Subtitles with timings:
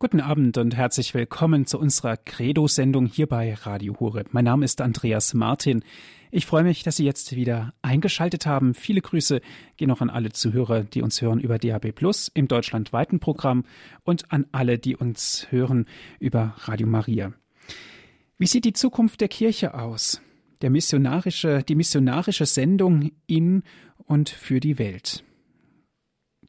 [0.00, 4.24] Guten Abend und herzlich willkommen zu unserer Credo-Sendung hier bei Radio Hure.
[4.32, 5.84] Mein Name ist Andreas Martin.
[6.32, 8.74] Ich freue mich, dass Sie jetzt wieder eingeschaltet haben.
[8.74, 9.40] Viele Grüße
[9.76, 13.64] gehen auch an alle Zuhörer, die uns hören über DAB Plus im deutschlandweiten Programm
[14.02, 15.86] und an alle, die uns hören
[16.18, 17.32] über Radio Maria.
[18.36, 20.20] Wie sieht die Zukunft der Kirche aus?
[20.60, 23.62] Der missionarische, die missionarische Sendung in
[23.96, 25.23] und für die Welt.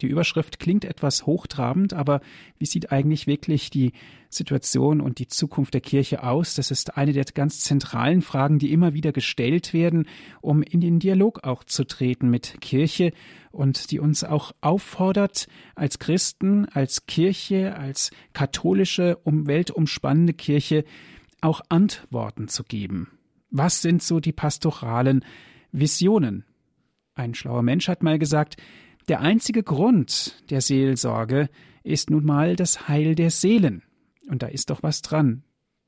[0.02, 2.22] Die Überschrift klingt etwas hochtrabend, aber
[2.58, 3.94] wie sieht eigentlich wirklich die
[4.30, 6.56] Situation und die Zukunft der Kirche aus?
[6.56, 10.08] Das ist eine der ganz zentralen Fragen, die immer wieder gestellt werden,
[10.42, 13.14] um in den Dialog auch zu treten mit Kirche
[13.52, 20.84] und die uns auch auffordert, als Christen, als Kirche, als katholische, um weltumspannende Kirche
[21.42, 23.12] auch Antworten zu geben.
[23.50, 25.24] Was sind so die pastoralen
[25.72, 26.44] Visionen?
[27.14, 28.58] Ein schlauer Mensch hat mal gesagt,
[29.08, 31.50] der einzige Grund der Seelsorge
[31.84, 33.84] ist nun mal das Heil der Seelen.
[34.28, 35.44] Und da ist doch was dran.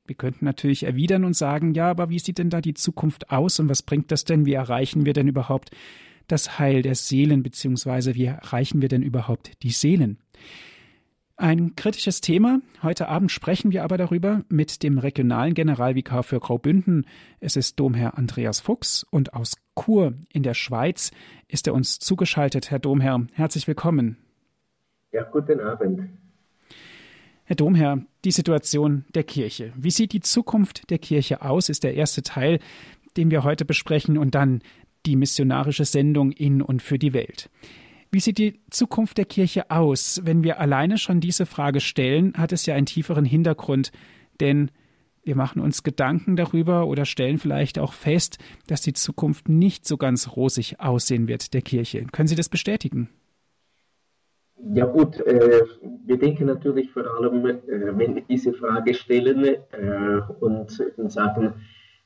[0.06, 3.60] Wir könnten natürlich erwidern und sagen, ja, aber wie sieht denn da die Zukunft aus
[3.60, 4.46] und was bringt das denn?
[4.46, 5.70] Wie erreichen wir denn überhaupt
[6.28, 10.18] das Heil der Seelen, beziehungsweise wie erreichen wir denn überhaupt die Seelen?
[11.36, 12.60] Ein kritisches Thema.
[12.82, 17.06] Heute Abend sprechen wir aber darüber mit dem regionalen Generalvikar für Graubünden.
[17.38, 21.10] Es ist Domherr Andreas Fuchs und aus Chur in der Schweiz
[21.46, 22.70] ist er uns zugeschaltet.
[22.70, 24.16] Herr Domherr, herzlich willkommen.
[25.12, 26.08] Ja, guten Abend.
[27.44, 29.72] Herr Domherr, die Situation der Kirche.
[29.74, 32.58] Wie sieht die Zukunft der Kirche aus, ist der erste Teil,
[33.16, 34.60] den wir heute besprechen und dann
[35.06, 37.48] die missionarische Sendung in und für die Welt.
[38.10, 40.20] Wie sieht die Zukunft der Kirche aus?
[40.24, 43.92] Wenn wir alleine schon diese Frage stellen, hat es ja einen tieferen Hintergrund,
[44.40, 44.70] denn
[45.28, 49.98] wir machen uns Gedanken darüber oder stellen vielleicht auch fest, dass die Zukunft nicht so
[49.98, 52.06] ganz rosig aussehen wird der Kirche.
[52.10, 53.10] Können Sie das bestätigen?
[54.72, 55.64] Ja gut, äh,
[56.06, 57.58] wir denken natürlich vor allem, äh,
[57.98, 59.58] wenn wir diese Frage stellen äh,
[60.40, 60.70] und
[61.08, 61.52] sagen,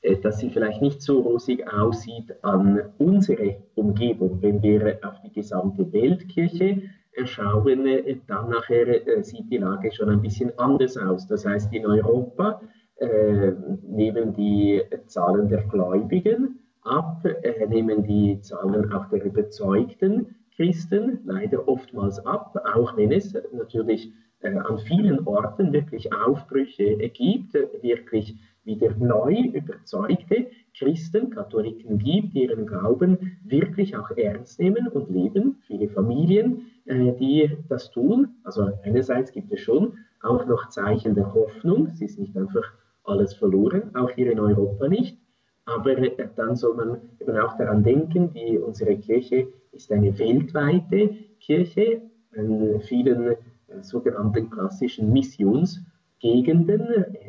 [0.00, 4.42] äh, dass sie vielleicht nicht so rosig aussieht an unsere Umgebung.
[4.42, 6.82] Wenn wir auf die gesamte Weltkirche
[7.24, 11.26] schauen, äh, dann nachher äh, sieht die Lage schon ein bisschen anders aus.
[11.26, 12.60] Das heißt, in Europa
[13.02, 13.52] äh,
[13.82, 21.66] nehmen die Zahlen der Gläubigen ab, äh, nehmen die Zahlen auch der überzeugten Christen leider
[21.66, 28.94] oftmals ab, auch wenn es natürlich äh, an vielen Orten wirklich Aufbrüche gibt, wirklich wieder
[28.96, 30.46] neu überzeugte
[30.78, 35.56] Christen, Katholiken gibt, die ihren Glauben wirklich auch ernst nehmen und leben.
[35.66, 38.28] Viele Familien, äh, die das tun.
[38.44, 41.88] Also einerseits gibt es schon auch noch Zeichen der Hoffnung.
[41.88, 42.72] Es ist nicht einfach
[43.04, 45.18] alles verloren, auch hier in Europa nicht.
[45.64, 51.10] Aber äh, dann soll man eben auch daran denken, die, unsere Kirche ist eine weltweite
[51.40, 52.02] Kirche
[52.34, 53.36] in vielen äh,
[53.82, 55.80] sogenannten klassischen Missions-
[56.22, 56.86] Gegenden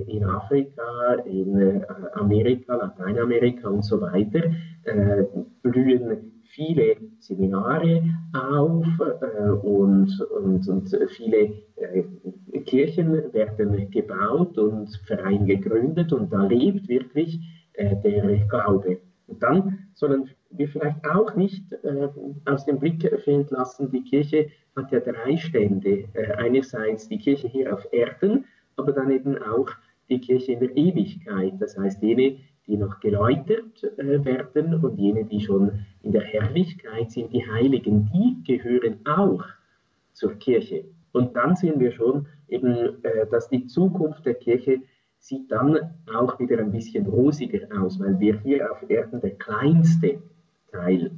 [0.08, 1.82] in Afrika, in äh,
[2.14, 4.44] Amerika, Lateinamerika und so weiter
[4.84, 5.24] äh,
[5.64, 8.04] blühen viele Seminare
[8.34, 12.04] auf äh, und, und, und viele äh,
[12.66, 17.40] Kirchen werden gebaut und Vereine gegründet und da lebt wirklich
[17.74, 19.00] äh, der Glaube.
[19.28, 22.10] Und dann sollen wir vielleicht auch nicht äh,
[22.46, 26.06] aus dem Blick fehlen lassen, die Kirche hat ja drei Stände.
[26.38, 29.70] einerseits die Kirche hier auf Erden, aber dann eben auch
[30.10, 32.38] die Kirche in der Ewigkeit, das heißt jene,
[32.68, 38.10] die noch geläutert äh, werden und jene, die schon in der Herrlichkeit sind, die Heiligen,
[38.14, 39.44] die gehören auch
[40.14, 40.86] zur Kirche.
[41.12, 44.82] Und dann sehen wir schon eben, äh, dass die Zukunft der Kirche
[45.18, 45.78] sieht dann
[46.14, 50.22] auch wieder ein bisschen rosiger aus, weil wir hier auf Erden der kleinste
[50.72, 51.12] Teil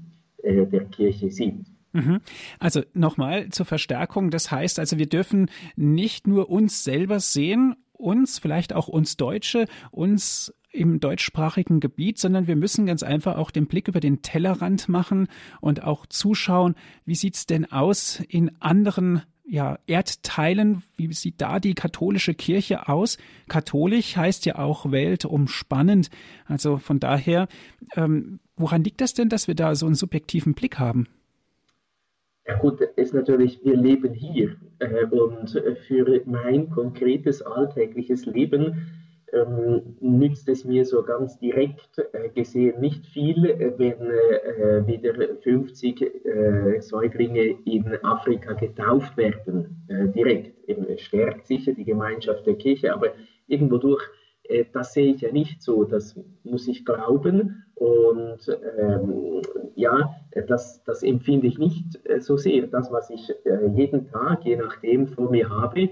[0.43, 1.65] äh, der Kirche sind.
[1.93, 2.19] Mhm.
[2.59, 4.29] Also nochmal zur Verstärkung.
[4.29, 9.65] Das heißt also, wir dürfen nicht nur uns selber sehen, uns, vielleicht auch uns Deutsche,
[9.91, 14.89] uns im deutschsprachigen Gebiet, sondern wir müssen ganz einfach auch den Blick über den Tellerrand
[14.89, 15.27] machen
[15.61, 16.75] und auch zuschauen,
[17.05, 23.17] wie sieht's denn aus in anderen ja, Erdteilen, wie sieht da die katholische Kirche aus?
[23.47, 26.09] Katholisch heißt ja auch weltumspannend.
[26.45, 27.47] Also von daher,
[27.95, 31.07] ähm, woran liegt das denn, dass wir da so einen subjektiven Blick haben?
[32.47, 35.49] Ja gut, ist natürlich, wir leben hier äh, und
[35.87, 43.05] für mein konkretes alltägliches Leben ähm, nützt es mir so ganz direkt äh, gesehen nicht
[43.07, 50.53] viel, äh, wenn äh, wieder 50 äh, Säuglinge in Afrika getauft werden, äh, direkt.
[50.67, 53.09] Eben, stärkt sicher die Gemeinschaft der Kirche, aber
[53.47, 54.03] irgendwo durch
[54.49, 57.63] äh, das sehe ich ja nicht so, das muss ich glauben.
[57.75, 58.39] Und
[58.77, 59.41] ähm,
[59.75, 60.15] ja,
[60.47, 62.67] das, das empfinde ich nicht äh, so sehr.
[62.67, 65.89] Das, was ich äh, jeden Tag, je nachdem, vor mir habe, äh,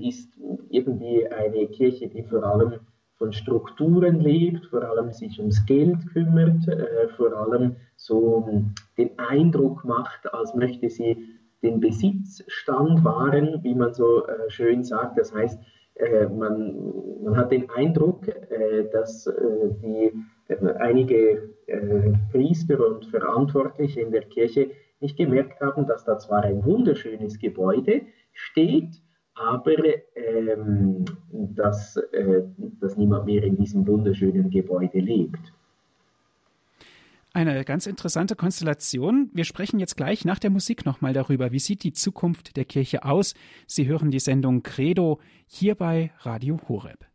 [0.00, 0.38] ist
[0.70, 2.74] irgendwie eine Kirche, die vor allem
[3.22, 8.44] von Strukturen lebt, vor allem sich ums Geld kümmert, äh, vor allem so
[8.98, 11.16] den Eindruck macht, als möchte sie
[11.62, 15.18] den Besitzstand wahren, wie man so äh, schön sagt.
[15.18, 15.56] Das heißt,
[15.94, 16.92] äh, man,
[17.22, 19.32] man, hat den Eindruck, äh, dass äh,
[19.82, 20.12] die,
[20.78, 21.48] einige
[22.30, 28.02] Priester und Verantwortliche in der Kirche nicht gemerkt haben, dass da zwar ein wunderschönes Gebäude
[28.32, 29.00] steht,
[29.34, 29.76] aber
[30.14, 32.42] ähm, dass, äh,
[32.80, 35.52] dass niemand mehr in diesem wunderschönen Gebäude lebt.
[37.34, 39.30] Eine ganz interessante Konstellation.
[39.32, 43.04] Wir sprechen jetzt gleich nach der Musik nochmal darüber, wie sieht die Zukunft der Kirche
[43.06, 43.34] aus.
[43.66, 47.11] Sie hören die Sendung Credo hier bei Radio Horeb.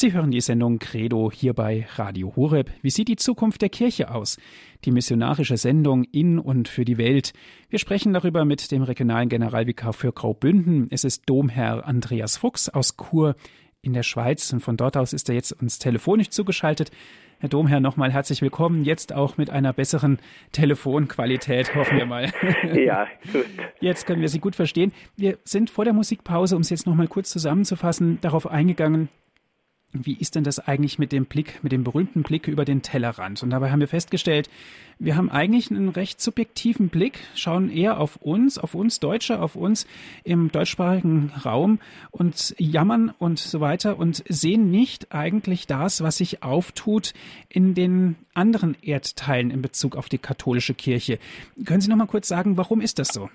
[0.00, 2.70] Sie hören die Sendung Credo hier bei Radio Horeb.
[2.80, 4.38] Wie sieht die Zukunft der Kirche aus?
[4.86, 7.34] Die missionarische Sendung in und für die Welt.
[7.68, 10.88] Wir sprechen darüber mit dem regionalen Generalvikar für Graubünden.
[10.90, 13.36] Es ist Domherr Andreas Fuchs aus Chur
[13.82, 16.90] in der Schweiz und von dort aus ist er jetzt uns telefonisch zugeschaltet.
[17.38, 18.84] Herr Domherr, nochmal herzlich willkommen.
[18.84, 20.18] Jetzt auch mit einer besseren
[20.52, 22.32] Telefonqualität, hoffen wir mal.
[22.74, 23.44] Ja, gut.
[23.80, 24.92] Jetzt können wir Sie gut verstehen.
[25.16, 29.10] Wir sind vor der Musikpause, um es jetzt nochmal kurz zusammenzufassen, darauf eingegangen,
[29.92, 33.42] wie ist denn das eigentlich mit dem Blick, mit dem berühmten Blick über den Tellerrand?
[33.42, 34.48] Und dabei haben wir festgestellt,
[34.98, 39.56] wir haben eigentlich einen recht subjektiven Blick, schauen eher auf uns, auf uns Deutsche, auf
[39.56, 39.86] uns
[40.24, 46.42] im deutschsprachigen Raum und jammern und so weiter und sehen nicht eigentlich das, was sich
[46.42, 47.12] auftut
[47.48, 51.18] in den anderen Erdteilen in Bezug auf die katholische Kirche.
[51.64, 53.30] Können Sie noch mal kurz sagen, warum ist das so?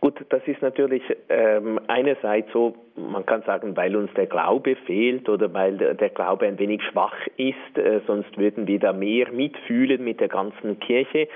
[0.00, 5.28] Gut, das ist natürlich ähm, einerseits so, man kann sagen, weil uns der Glaube fehlt
[5.28, 10.04] oder weil der Glaube ein wenig schwach ist, äh, sonst würden wir da mehr mitfühlen
[10.04, 11.28] mit der ganzen Kirche.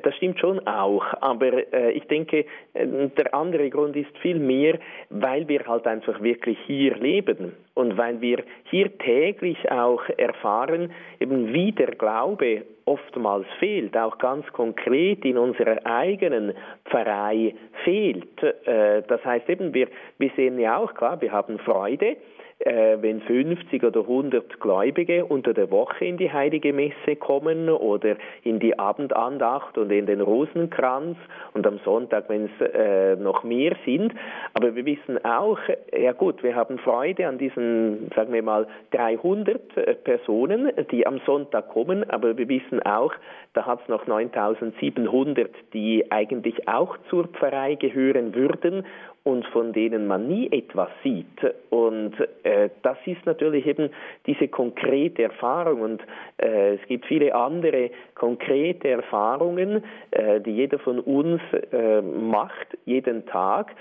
[0.00, 4.78] Das stimmt schon auch, aber äh, ich denke, äh, der andere Grund ist viel mehr,
[5.10, 11.52] weil wir halt einfach wirklich hier leben und weil wir hier täglich auch erfahren, eben
[11.52, 16.54] wie der Glaube oftmals fehlt, auch ganz konkret in unserer eigenen
[16.86, 17.54] Pfarrei
[17.84, 18.42] fehlt.
[18.42, 22.16] Äh, das heißt eben, wir, wir sehen ja auch, klar, wir haben Freude,
[22.64, 28.16] äh, wenn 50 oder 100 Gläubige unter der Woche in die heilige Messe kommen oder
[28.44, 31.16] in die Abendandacht und in den Rosenkranz
[31.54, 34.14] und am Sonntag, wenn es äh, noch mehr sind.
[34.54, 35.58] Aber wir wissen auch,
[35.92, 41.20] ja gut, wir haben Freude an diesen, sagen wir mal, 300 äh, Personen, die am
[41.26, 43.12] Sonntag kommen, aber wir wissen auch,
[43.54, 48.84] da hat es noch 9700, die eigentlich auch zur Pfarrei gehören würden
[49.24, 51.26] und von denen man nie etwas sieht.
[51.70, 53.90] Und äh, das ist natürlich eben
[54.26, 55.80] diese konkrete Erfahrung.
[55.80, 56.02] Und
[56.38, 61.40] äh, es gibt viele andere konkrete Erfahrungen, äh, die jeder von uns
[61.72, 63.74] äh, macht, jeden Tag.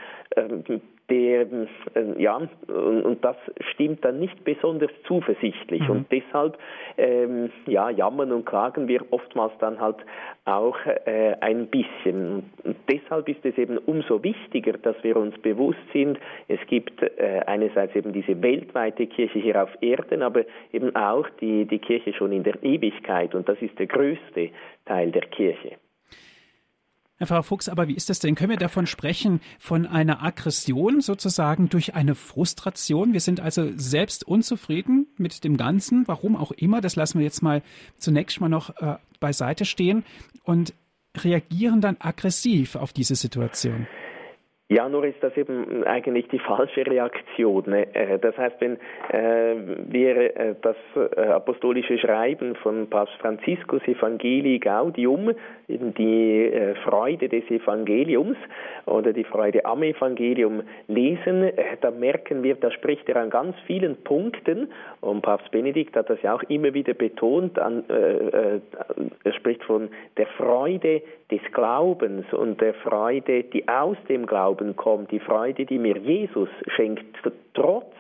[1.12, 1.48] Der, äh,
[2.18, 2.50] ja, und,
[3.04, 3.36] und, das
[3.74, 5.82] stimmt dann nicht besonders zuversichtlich.
[5.82, 5.90] Mhm.
[5.90, 6.58] Und deshalb,
[6.98, 9.98] ähm, ja, jammern und klagen wir oftmals dann halt
[10.46, 12.50] auch äh, ein bisschen.
[12.64, 16.18] Und deshalb ist es eben umso wichtiger, dass wir uns bewusst sind,
[16.48, 21.66] es gibt äh, einerseits eben diese weltweite Kirche hier auf Erden, aber eben auch die,
[21.66, 23.36] die Kirche schon in der Ewigkeit.
[23.36, 24.50] Und das ist der größte
[24.86, 25.76] Teil der Kirche.
[27.22, 28.34] Herr Pfarrer Fuchs, aber wie ist das denn?
[28.34, 33.14] Können wir davon sprechen, von einer Aggression sozusagen durch eine Frustration?
[33.14, 36.82] Wir sind also selbst unzufrieden mit dem Ganzen, warum auch immer.
[36.82, 37.62] Das lassen wir jetzt mal
[37.96, 40.04] zunächst mal noch äh, beiseite stehen
[40.46, 40.74] und
[41.16, 43.86] reagieren dann aggressiv auf diese Situation.
[44.72, 47.64] Ja, nur ist das eben eigentlich die falsche Reaktion.
[47.68, 47.94] Ne?
[47.94, 48.78] Äh, das heißt, wenn
[49.10, 49.56] äh,
[49.90, 50.78] wir äh, das
[51.18, 55.34] apostolische Schreiben von Papst Franziskus Evangelii Gaudium,
[55.72, 56.52] eben die
[56.84, 58.38] Freude des Evangeliums
[58.86, 61.52] oder die Freude am Evangelium lesen,
[61.82, 64.72] da merken wir, da spricht er an ganz vielen Punkten.
[65.02, 70.28] Und Papst Benedikt hat das ja auch immer wieder betont, an, er spricht von der
[70.28, 71.02] Freude
[71.32, 76.50] des Glaubens und der Freude, die aus dem Glauben kommt, die Freude, die mir Jesus
[76.76, 77.06] schenkt,
[77.54, 77.94] trotz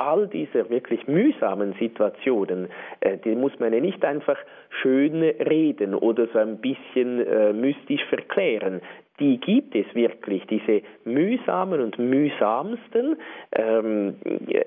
[0.00, 2.68] all dieser wirklich mühsamen Situationen,
[3.00, 4.38] äh, die muss man ja nicht einfach
[4.80, 8.80] schön reden oder so ein bisschen äh, mystisch verklären.
[9.20, 13.16] Die gibt es wirklich, diese mühsamen und mühsamsten
[13.52, 14.16] ähm,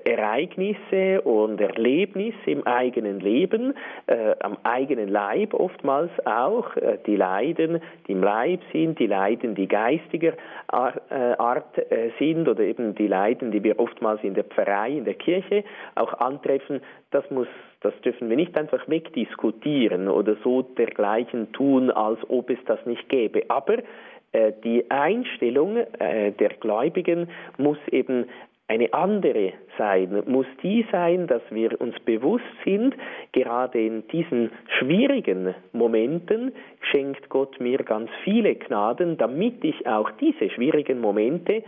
[0.04, 3.74] Ereignisse und Erlebnisse im eigenen Leben,
[4.06, 9.54] äh, am eigenen Leib oftmals auch, äh, die Leiden, die im Leib sind, die Leiden,
[9.54, 10.34] die geistiger
[10.68, 14.90] Art, äh, Art äh, sind oder eben die Leiden, die wir oftmals in der Pfarrei,
[14.92, 15.64] in der Kirche
[15.96, 16.80] auch antreffen,
[17.10, 17.48] das muss
[17.84, 23.10] das dürfen wir nicht einfach wegdiskutieren oder so dergleichen tun, als ob es das nicht
[23.10, 23.42] gäbe.
[23.48, 23.76] Aber
[24.64, 28.26] die Einstellung äh, der Gläubigen muss eben
[28.66, 32.94] eine andere sein, muss die sein, dass wir uns bewusst sind,
[33.32, 40.48] gerade in diesen schwierigen Momenten schenkt Gott mir ganz viele Gnaden, damit ich auch diese
[40.50, 41.62] schwierigen Momente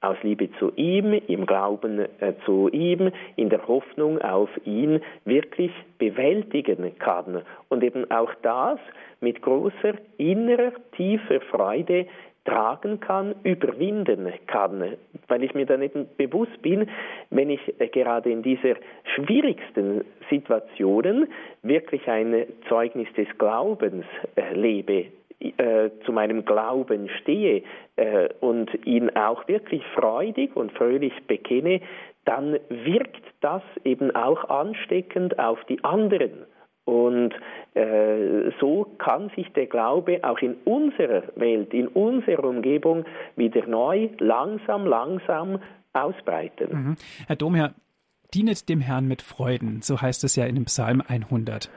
[0.00, 5.72] aus Liebe zu ihm, im Glauben äh, zu ihm, in der Hoffnung auf ihn wirklich
[5.98, 7.42] bewältigen kann.
[7.68, 8.78] Und eben auch das
[9.20, 12.06] mit großer innerer, tiefer Freude
[12.44, 14.96] tragen kann, überwinden kann,
[15.28, 16.88] weil ich mir dann eben bewusst bin,
[17.28, 18.76] wenn ich äh, gerade in dieser
[19.14, 21.28] schwierigsten Situationen
[21.62, 25.06] wirklich ein Zeugnis des Glaubens äh, lebe,
[25.40, 27.62] äh, zu meinem Glauben stehe
[27.96, 31.80] äh, und ihn auch wirklich freudig und fröhlich bekenne,
[32.24, 36.44] dann wirkt das eben auch ansteckend auf die anderen.
[36.84, 37.32] Und
[37.74, 43.04] äh, so kann sich der Glaube auch in unserer Welt, in unserer Umgebung
[43.36, 45.58] wieder neu, langsam, langsam
[45.92, 46.68] ausbreiten.
[46.70, 46.96] Mhm.
[47.26, 47.74] Herr Domherr,
[48.34, 51.70] dienet dem Herrn mit Freuden, so heißt es ja in dem Psalm 100.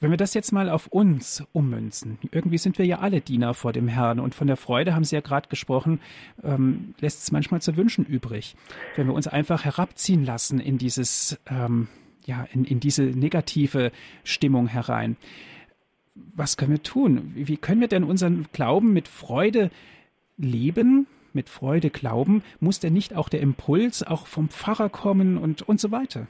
[0.00, 3.72] Wenn wir das jetzt mal auf uns ummünzen, irgendwie sind wir ja alle Diener vor
[3.72, 6.00] dem Herrn und von der Freude haben Sie ja gerade gesprochen,
[6.44, 8.54] ähm, lässt es manchmal zu wünschen übrig.
[8.94, 11.88] Wenn wir uns einfach herabziehen lassen in dieses, ähm,
[12.26, 13.90] ja, in, in diese negative
[14.22, 15.16] Stimmung herein.
[16.14, 17.32] Was können wir tun?
[17.34, 19.70] Wie können wir denn unseren Glauben mit Freude
[20.36, 22.44] leben, mit Freude glauben?
[22.60, 26.28] Muss denn nicht auch der Impuls auch vom Pfarrer kommen und, und so weiter?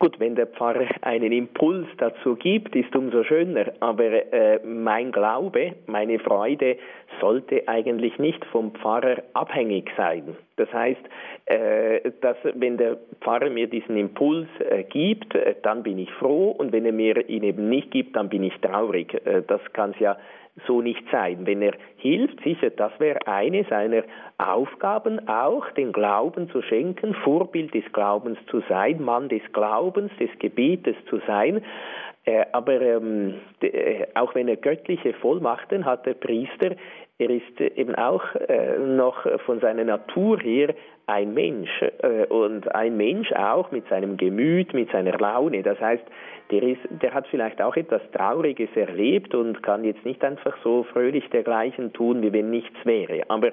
[0.00, 3.66] Gut, wenn der Pfarrer einen Impuls dazu gibt, ist umso schöner.
[3.80, 6.78] Aber äh, mein Glaube, meine Freude
[7.20, 10.34] sollte eigentlich nicht vom Pfarrer abhängig sein.
[10.56, 11.02] Das heißt,
[11.44, 16.52] äh, dass wenn der Pfarrer mir diesen Impuls äh, gibt, äh, dann bin ich froh
[16.52, 19.12] und wenn er mir ihn eben nicht gibt, dann bin ich traurig.
[19.26, 20.16] Äh, das kann es ja
[20.66, 21.46] so nicht sein.
[21.46, 24.02] Wenn er hilft, sicher, das wäre eine seiner
[24.38, 30.30] Aufgaben, auch den Glauben zu schenken, Vorbild des Glaubens zu sein, Mann des Glaubens, des
[30.38, 31.62] Gebetes zu sein.
[32.24, 36.76] Äh, aber ähm, äh, auch wenn er göttliche Vollmachten hat, der Priester,
[37.18, 40.74] er ist eben auch äh, noch von seiner Natur her
[41.06, 41.70] ein Mensch
[42.02, 45.62] äh, und ein Mensch auch mit seinem Gemüt, mit seiner Laune.
[45.62, 46.04] Das heißt,
[46.50, 50.84] der, ist, der hat vielleicht auch etwas Trauriges erlebt und kann jetzt nicht einfach so
[50.84, 53.22] fröhlich dergleichen tun, wie wenn nichts wäre.
[53.28, 53.52] Aber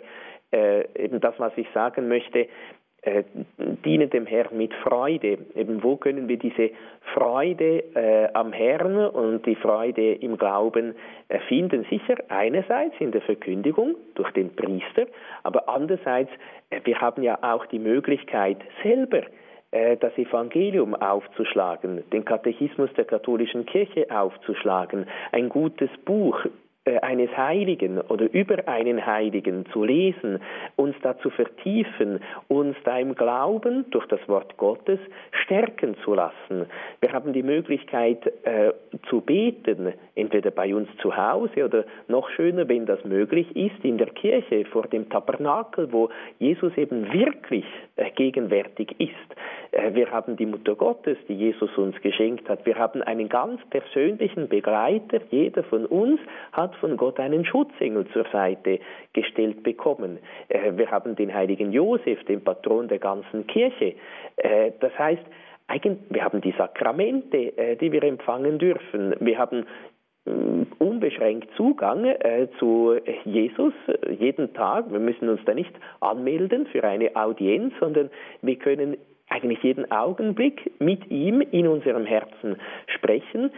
[0.51, 2.47] äh, eben das, was ich sagen möchte,
[3.07, 3.23] äh,
[3.85, 5.37] diene dem Herrn mit Freude.
[5.55, 6.71] Eben wo können wir diese
[7.13, 10.95] Freude äh, am Herrn und die Freude im Glauben
[11.29, 11.85] äh, finden?
[11.89, 15.05] Sicher einerseits in der Verkündigung durch den Priester,
[15.43, 16.31] aber andererseits,
[16.69, 19.21] äh, wir haben ja auch die Möglichkeit selber
[19.71, 26.45] das Evangelium aufzuschlagen, den Katechismus der katholischen Kirche aufzuschlagen, ein gutes Buch
[26.87, 30.39] äh, eines Heiligen oder über einen Heiligen zu lesen,
[30.77, 34.99] uns da zu vertiefen, uns da im Glauben durch das Wort Gottes
[35.43, 36.65] stärken zu lassen.
[37.01, 38.71] Wir haben die Möglichkeit äh,
[39.09, 43.97] zu beten, entweder bei uns zu Hause oder noch schöner, wenn das möglich ist, in
[43.97, 46.09] der Kirche vor dem Tabernakel, wo
[46.39, 49.13] Jesus eben wirklich äh, gegenwärtig ist.
[49.71, 52.65] Äh, wir haben die Mutter Gottes, die Jesus uns geschenkt hat.
[52.65, 55.19] Wir haben einen ganz persönlichen Begleiter.
[55.29, 56.19] Jeder von uns
[56.51, 58.79] hat von Gott einen Schutzengel zur Seite
[59.13, 60.19] gestellt bekommen.
[60.49, 63.95] Äh, wir haben den heiligen Josef, den Patron der ganzen Kirche.
[64.37, 65.23] Äh, das heißt,
[66.09, 69.13] wir haben die Sakramente, die wir empfangen dürfen.
[69.19, 69.65] Wir haben
[70.79, 74.91] unbeschränkt Zugang äh, zu Jesus äh, jeden Tag.
[74.91, 78.09] Wir müssen uns da nicht anmelden für eine Audienz, sondern
[78.41, 78.97] wir können
[79.29, 82.57] eigentlich jeden Augenblick mit ihm in unserem Herzen
[82.87, 83.51] sprechen.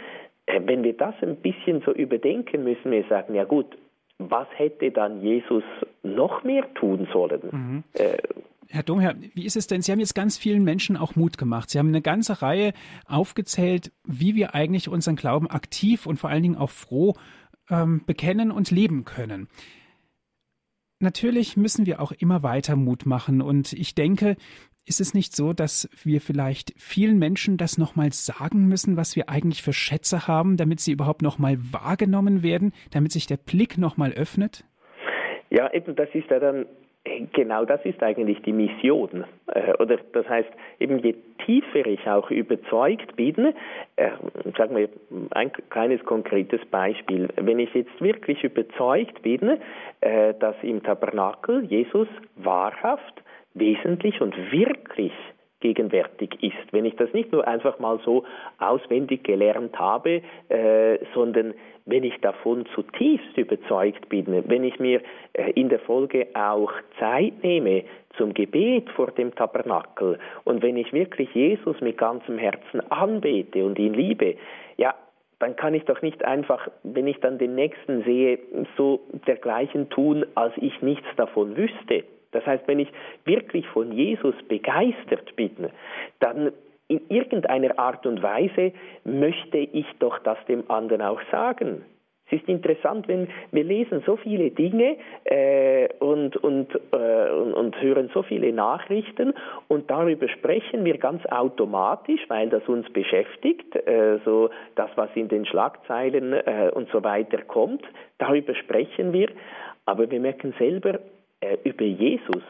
[0.46, 3.78] Äh, wenn wir das ein bisschen so überdenken, müssen wir sagen, ja gut,
[4.18, 5.64] was hätte dann Jesus
[6.04, 7.42] noch mehr tun sollen?
[7.52, 7.84] Mhm.
[7.94, 8.18] Äh,
[8.72, 9.82] Herr Domherr, wie ist es denn?
[9.82, 11.72] Sie haben jetzt ganz vielen Menschen auch Mut gemacht.
[11.72, 12.74] Sie haben eine ganze Reihe
[13.08, 17.16] aufgezählt, wie wir eigentlich unseren Glauben aktiv und vor allen Dingen auch froh
[17.72, 19.48] ähm, bekennen und leben können.
[21.00, 24.36] Natürlich müssen wir auch immer weiter Mut machen und ich denke,
[24.86, 29.30] ist es nicht so, dass wir vielleicht vielen Menschen das nochmal sagen müssen, was wir
[29.30, 34.12] eigentlich für Schätze haben, damit sie überhaupt nochmal wahrgenommen werden, damit sich der Blick nochmal
[34.12, 34.64] öffnet?
[35.50, 36.66] Ja, eben, das ist ja dann
[37.34, 39.26] genau das ist eigentlich die Mission.
[39.48, 40.50] Äh, oder das heißt,
[40.80, 43.54] eben je tiefer ich auch überzeugt bin,
[43.96, 44.10] äh,
[44.58, 44.90] sagen wir
[45.32, 49.58] ein kleines konkretes Beispiel, wenn ich jetzt wirklich überzeugt bin,
[50.02, 53.24] äh, dass im Tabernakel Jesus wahrhaft,
[53.54, 55.14] wesentlich und wirklich
[55.60, 56.72] gegenwärtig ist.
[56.72, 58.24] Wenn ich das nicht nur einfach mal so
[58.60, 61.54] auswendig gelernt habe, äh, sondern
[61.86, 65.02] wenn ich davon zutiefst überzeugt bin, wenn ich mir
[65.34, 67.84] äh, in der Folge auch Zeit nehme
[68.18, 73.80] zum Gebet vor dem Tabernakel und wenn ich wirklich Jesus mit ganzem Herzen anbete und
[73.80, 74.36] ihn liebe,
[74.78, 74.96] ja,
[75.40, 78.40] dann kann ich doch nicht einfach, wenn ich dann den Nächsten sehe,
[78.76, 82.04] so dergleichen tun, als ich nichts davon wüsste.
[82.32, 82.90] Das heißt, wenn ich
[83.26, 85.70] wirklich von Jesus begeistert bin,
[86.20, 86.52] dann
[86.88, 91.86] in irgendeiner Art und Weise möchte ich doch das dem anderen auch sagen.
[92.32, 97.82] Es ist interessant, wenn wir lesen so viele Dinge äh, und, und, äh, und, und,
[97.82, 99.34] hören so viele Nachrichten
[99.68, 105.28] und darüber sprechen wir ganz automatisch, weil das uns beschäftigt, äh, so das, was in
[105.28, 107.84] den Schlagzeilen äh, und so weiter kommt,
[108.20, 109.30] darüber sprechen wir,
[109.86, 111.00] aber wir merken selber,
[111.64, 112.44] über Jesus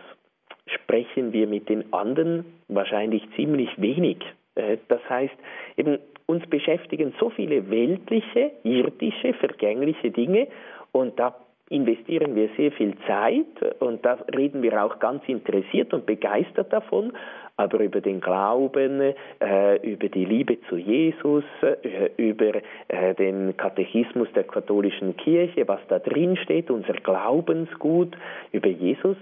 [0.65, 4.17] sprechen wir mit den anderen wahrscheinlich ziemlich wenig.
[4.55, 5.36] Äh, das heißt,
[5.77, 10.48] eben uns beschäftigen so viele weltliche, irdische, vergängliche Dinge
[10.91, 11.36] und da
[11.69, 17.13] investieren wir sehr viel Zeit und da reden wir auch ganz interessiert und begeistert davon,
[17.60, 22.54] aber über den Glauben, äh, über die Liebe zu Jesus, äh, über
[22.88, 28.16] äh, den Katechismus der katholischen Kirche, was da drin steht, unser Glaubensgut,
[28.54, 29.18] über Jesus,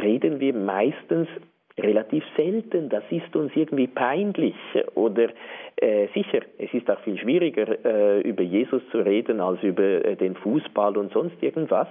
[0.00, 1.28] reden wir meistens
[1.78, 2.88] relativ selten.
[2.88, 4.56] Das ist uns irgendwie peinlich
[4.94, 5.28] oder
[5.76, 10.16] äh, sicher, es ist auch viel schwieriger, äh, über Jesus zu reden als über äh,
[10.16, 11.88] den Fußball und sonst irgendwas.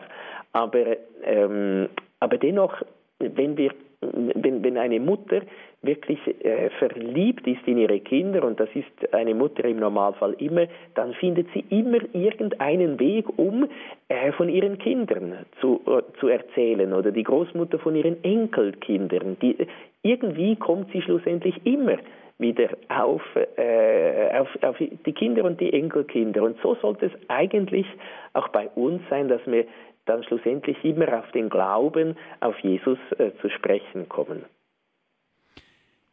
[0.54, 1.88] Aber, ähm,
[2.20, 2.82] aber dennoch,
[3.20, 5.42] wenn wir wenn, wenn eine Mutter
[5.84, 10.66] wirklich äh, verliebt ist in ihre Kinder, und das ist eine Mutter im Normalfall immer,
[10.96, 13.68] dann findet sie immer irgendeinen Weg, um
[14.08, 19.38] äh, von ihren Kindern zu, äh, zu erzählen oder die Großmutter von ihren Enkelkindern.
[19.42, 19.56] Die,
[20.04, 21.98] irgendwie kommt sie schlussendlich immer
[22.38, 23.22] wieder auf,
[23.56, 26.42] äh, auf, auf die Kinder und die Enkelkinder.
[26.42, 27.86] Und so sollte es eigentlich
[28.34, 29.66] auch bei uns sein, dass wir
[30.06, 34.46] dann schlussendlich immer auf den Glauben, auf Jesus äh, zu sprechen kommen.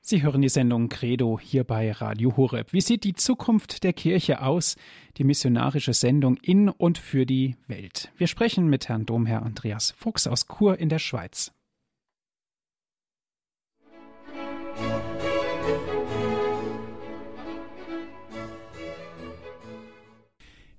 [0.00, 2.72] Sie hören die Sendung Credo hier bei Radio Horeb.
[2.72, 4.76] Wie sieht die Zukunft der Kirche aus?
[5.18, 8.10] Die missionarische Sendung in und für die Welt.
[8.16, 11.52] Wir sprechen mit Herrn Domherr Andreas Fuchs aus Chur in der Schweiz.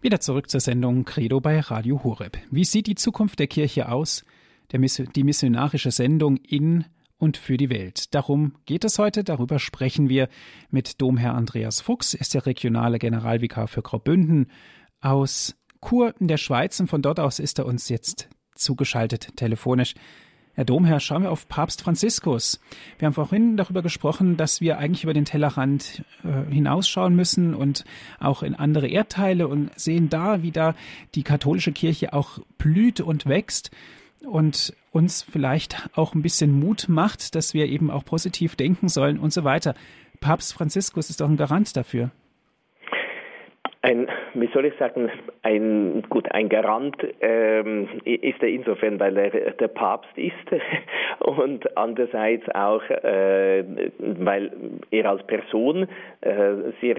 [0.01, 2.38] Wieder zurück zur Sendung Credo bei Radio Horeb.
[2.49, 4.23] Wie sieht die Zukunft der Kirche aus?
[4.71, 6.85] Der, die missionarische Sendung in
[7.17, 8.15] und für die Welt.
[8.15, 9.25] Darum geht es heute.
[9.25, 10.29] Darüber sprechen wir
[10.71, 12.13] mit Domherr Andreas Fuchs.
[12.13, 14.49] Ist der regionale Generalvikar für Graubünden
[15.01, 16.79] aus Chur in der Schweiz.
[16.79, 19.95] Und von dort aus ist er uns jetzt zugeschaltet telefonisch.
[20.60, 22.60] Herr Domherr, schauen wir auf Papst Franziskus.
[22.98, 27.86] Wir haben vorhin darüber gesprochen, dass wir eigentlich über den Tellerrand äh, hinausschauen müssen und
[28.19, 30.76] auch in andere Erdteile und sehen da, wie da
[31.15, 33.72] die katholische Kirche auch blüht und wächst
[34.26, 39.17] und uns vielleicht auch ein bisschen Mut macht, dass wir eben auch positiv denken sollen
[39.17, 39.76] und so weiter.
[40.19, 42.12] Papst Franziskus ist doch ein Garant dafür
[43.81, 45.09] ein, wie soll ich sagen,
[45.41, 50.33] ein, gut, ein Garant ähm, ist er insofern, weil er der Papst ist
[51.19, 53.63] und andererseits auch, äh,
[53.99, 54.51] weil
[54.91, 55.87] er als Person
[56.19, 56.95] äh, sehr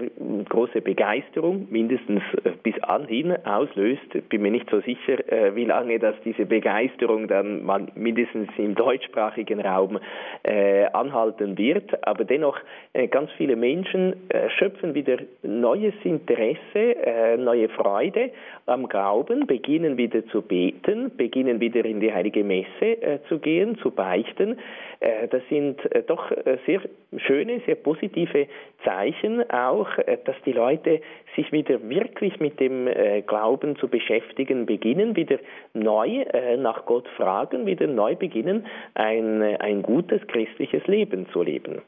[0.49, 2.23] große Begeisterung mindestens
[2.63, 4.29] bis anhin auslöst.
[4.29, 8.73] Bin mir nicht so sicher, äh, wie lange das diese Begeisterung dann mal mindestens im
[8.73, 9.99] deutschsprachigen Raum
[10.41, 12.57] äh, anhalten wird, aber dennoch
[12.93, 18.31] äh, ganz viele Menschen äh, schöpfen wieder neues Interesse äh, neue Freude
[18.65, 23.77] am Glauben, beginnen wieder zu beten, beginnen wieder in die heilige Messe äh, zu gehen,
[23.77, 24.57] zu beichten.
[24.99, 26.31] Äh, das sind doch
[26.65, 26.81] sehr
[27.17, 28.47] schöne, sehr positive
[28.83, 29.89] Zeichen auch,
[30.25, 31.01] dass die Leute
[31.35, 32.87] sich wieder wirklich mit dem
[33.27, 35.37] Glauben zu beschäftigen beginnen, wieder
[35.73, 36.25] neu
[36.57, 41.81] nach Gott fragen, wieder neu beginnen, ein, ein gutes christliches Leben zu leben.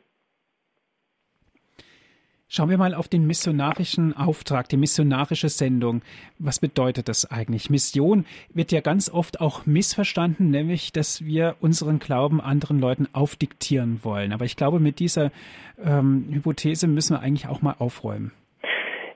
[2.56, 6.04] Schauen wir mal auf den missionarischen Auftrag, die missionarische Sendung.
[6.38, 7.72] Was bedeutet das eigentlich?
[7.72, 14.02] Mission wird ja ganz oft auch missverstanden, nämlich, dass wir unseren Glauben anderen Leuten aufdiktieren
[14.04, 14.34] wollen.
[14.34, 15.32] Aber ich glaube, mit dieser
[15.84, 18.32] ähm, Hypothese müssen wir eigentlich auch mal aufräumen.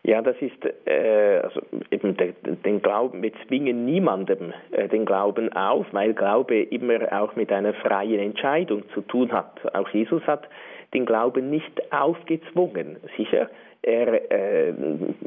[0.01, 3.21] Ja, das ist äh, also eben der, den Glauben.
[3.21, 8.81] Wir zwingen niemandem äh, den Glauben auf, weil Glaube immer auch mit einer freien Entscheidung
[8.95, 9.75] zu tun hat.
[9.75, 10.47] Auch Jesus hat
[10.93, 12.97] den Glauben nicht aufgezwungen.
[13.17, 13.49] Sicher,
[13.81, 14.73] er äh,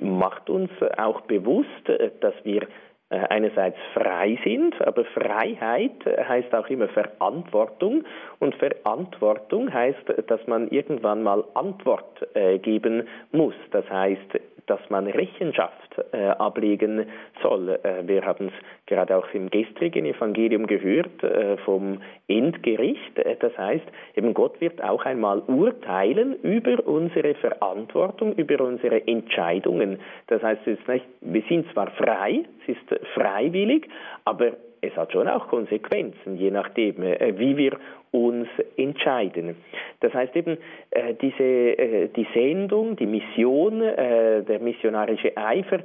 [0.01, 2.62] macht uns auch bewusst, äh, dass wir
[3.11, 8.05] äh, einerseits frei sind, aber Freiheit heißt auch immer Verantwortung
[8.38, 13.55] und Verantwortung heißt, dass man irgendwann mal Antwort äh, geben muss.
[13.73, 14.38] Das heißt,
[14.70, 17.06] dass man Rechenschaft äh, ablegen
[17.42, 17.80] soll.
[17.83, 23.18] Äh, wir haben es gerade auch im gestrigen Evangelium gehört äh, vom Endgericht.
[23.18, 29.98] Äh, das heißt, eben Gott wird auch einmal urteilen über unsere Verantwortung, über unsere Entscheidungen.
[30.28, 33.88] Das heißt, nicht, wir sind zwar frei, es ist freiwillig,
[34.24, 37.79] aber es hat schon auch Konsequenzen, je nachdem, äh, wie wir
[38.12, 39.57] uns entscheiden.
[40.01, 40.59] Das heißt eben,
[40.90, 45.81] äh, diese, äh, die Sendung, die Mission, der missionarische Eifer,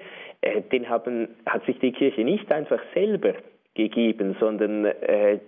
[0.72, 3.34] den haben, hat sich die Kirche nicht einfach selber
[3.74, 4.88] gegeben, sondern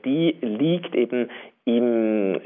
[0.04, 1.30] die liegt eben
[1.66, 2.40] im,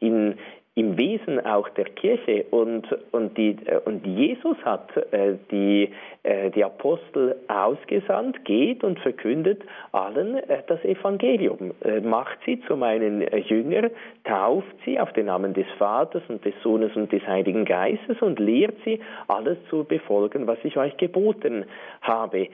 [0.00, 0.34] in,
[0.74, 2.44] im Wesen auch der Kirche.
[2.50, 5.90] Und, und, die, äh, und Jesus hat äh, die,
[6.22, 12.76] äh, die Apostel ausgesandt, geht und verkündet allen äh, das Evangelium, äh, macht sie zu
[12.76, 13.90] meinen äh, Jüngern,
[14.24, 18.38] tauft sie auf den Namen des Vaters und des Sohnes und des Heiligen Geistes und
[18.38, 21.64] lehrt sie alles zu befolgen, was ich euch geboten
[22.00, 22.48] habe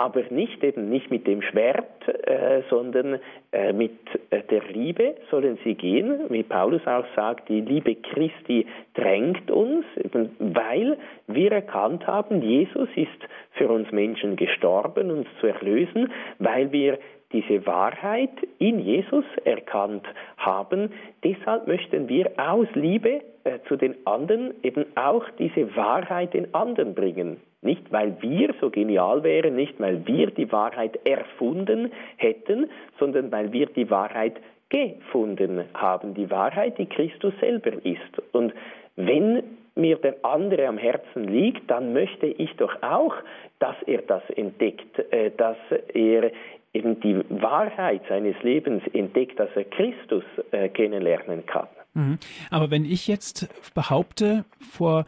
[0.00, 3.20] aber nicht eben nicht mit dem Schwert, äh, sondern
[3.52, 3.92] äh, mit
[4.30, 9.84] äh, der Liebe sollen sie gehen, wie Paulus auch sagt, die Liebe Christi drängt uns,
[10.02, 13.08] eben weil wir erkannt haben, Jesus ist
[13.52, 16.98] für uns Menschen gestorben, uns zu erlösen, weil wir
[17.34, 20.06] diese Wahrheit in Jesus erkannt
[20.38, 20.92] haben.
[21.22, 26.94] Deshalb möchten wir aus Liebe äh, zu den anderen eben auch diese Wahrheit den anderen
[26.94, 27.36] bringen.
[27.62, 33.52] Nicht, weil wir so genial wären, nicht, weil wir die Wahrheit erfunden hätten, sondern weil
[33.52, 36.14] wir die Wahrheit gefunden haben.
[36.14, 38.22] Die Wahrheit, die Christus selber ist.
[38.32, 38.54] Und
[38.96, 39.42] wenn
[39.74, 43.14] mir der andere am Herzen liegt, dann möchte ich doch auch,
[43.58, 45.56] dass er das entdeckt, äh, dass
[45.92, 46.30] er
[46.72, 51.66] eben die Wahrheit seines Lebens entdeckt, dass er Christus äh, kennenlernen kann.
[51.94, 52.18] Mhm.
[52.50, 55.04] Aber wenn ich jetzt behaupte, vor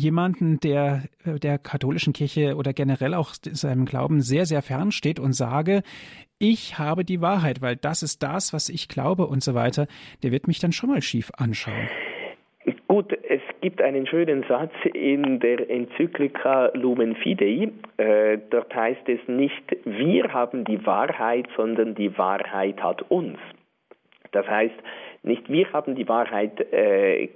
[0.00, 5.20] jemanden, der äh, der katholischen Kirche oder generell auch seinem Glauben sehr, sehr fern steht
[5.20, 5.82] und sage,
[6.38, 9.86] ich habe die Wahrheit, weil das ist das, was ich glaube und so weiter,
[10.22, 11.88] der wird mich dann schon mal schief anschauen.
[12.88, 17.70] Gut, es gibt einen schönen Satz in der Enzyklika Lumen Fidei.
[17.98, 23.38] Äh, dort heißt es nicht, wir haben die Wahrheit, sondern die Wahrheit hat uns.
[24.32, 24.74] Das heißt,
[25.22, 27.28] nicht wir haben die Wahrheit äh,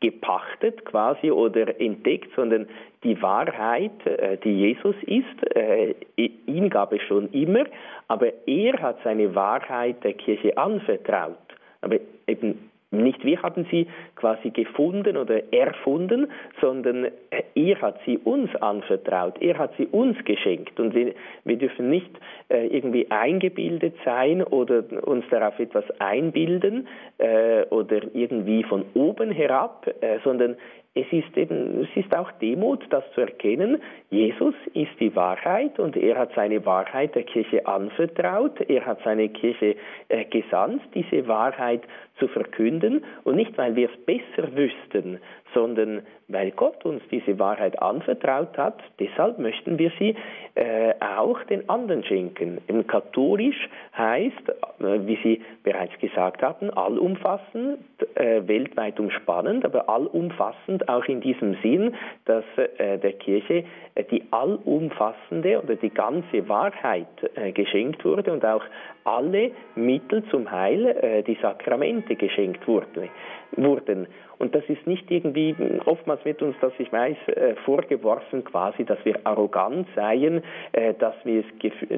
[0.00, 2.68] gepachtet quasi oder entdeckt, sondern
[3.04, 7.64] die Wahrheit, äh, die Jesus ist, äh, ihn gab es schon immer,
[8.08, 11.36] aber er hat seine Wahrheit der Kirche anvertraut.
[11.80, 17.08] Aber eben nicht wir haben sie quasi gefunden oder erfunden, sondern
[17.54, 20.80] er hat sie uns anvertraut, er hat sie uns geschenkt.
[20.80, 22.10] Und wir, wir dürfen nicht
[22.48, 29.86] äh, irgendwie eingebildet sein oder uns darauf etwas einbilden äh, oder irgendwie von oben herab,
[30.00, 30.56] äh, sondern
[30.94, 33.80] es ist eben, es ist auch Demut, das zu erkennen.
[34.10, 38.60] Jesus ist die Wahrheit und er hat seine Wahrheit der Kirche anvertraut.
[38.62, 39.76] Er hat seine Kirche
[40.08, 41.82] äh, gesandt, diese Wahrheit
[42.18, 45.18] zu verkünden und nicht, weil wir es besser wüssten,
[45.54, 50.14] sondern weil Gott uns diese Wahrheit anvertraut hat, deshalb möchten wir sie
[50.54, 52.58] äh, auch den anderen schenken.
[52.66, 54.48] Im katholisch heißt,
[54.80, 57.78] äh, wie Sie bereits gesagt hatten, allumfassend,
[58.14, 61.94] äh, weltweit umspannend, aber allumfassend auch in diesem Sinn,
[62.26, 68.44] dass äh, der Kirche äh, die allumfassende oder die ganze Wahrheit äh, geschenkt wurde und
[68.44, 68.64] auch
[69.08, 73.08] alle Mittel zum Heil, die Sakramente geschenkt wurden
[73.56, 74.06] wurden.
[74.38, 78.98] Und das ist nicht irgendwie, oftmals wird uns das, ich weiß, äh, vorgeworfen quasi, dass
[79.04, 80.42] wir arrogant seien,
[80.72, 81.42] äh, dass wir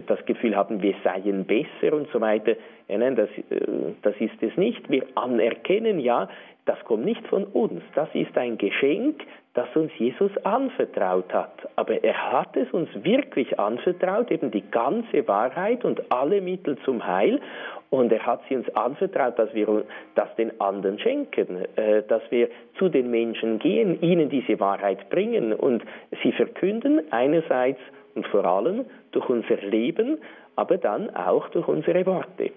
[0.06, 2.54] das Gefühl haben, wir seien besser und so weiter.
[2.88, 4.88] Ja, nein, das, äh, das ist es nicht.
[4.88, 6.28] Wir anerkennen ja,
[6.64, 7.82] das kommt nicht von uns.
[7.94, 9.22] Das ist ein Geschenk,
[9.54, 11.68] das uns Jesus anvertraut hat.
[11.76, 17.04] Aber er hat es uns wirklich anvertraut, eben die ganze Wahrheit und alle Mittel zum
[17.04, 17.40] Heil.
[17.90, 19.84] Und er hat sie uns anvertraut, dass wir
[20.14, 25.52] das den anderen schenken, äh, dass wir zu den Menschen gehen, ihnen diese Wahrheit bringen
[25.52, 25.82] und
[26.22, 27.80] sie verkünden, einerseits
[28.14, 30.18] und vor allem durch unser Leben,
[30.54, 32.52] aber dann auch durch unsere Worte.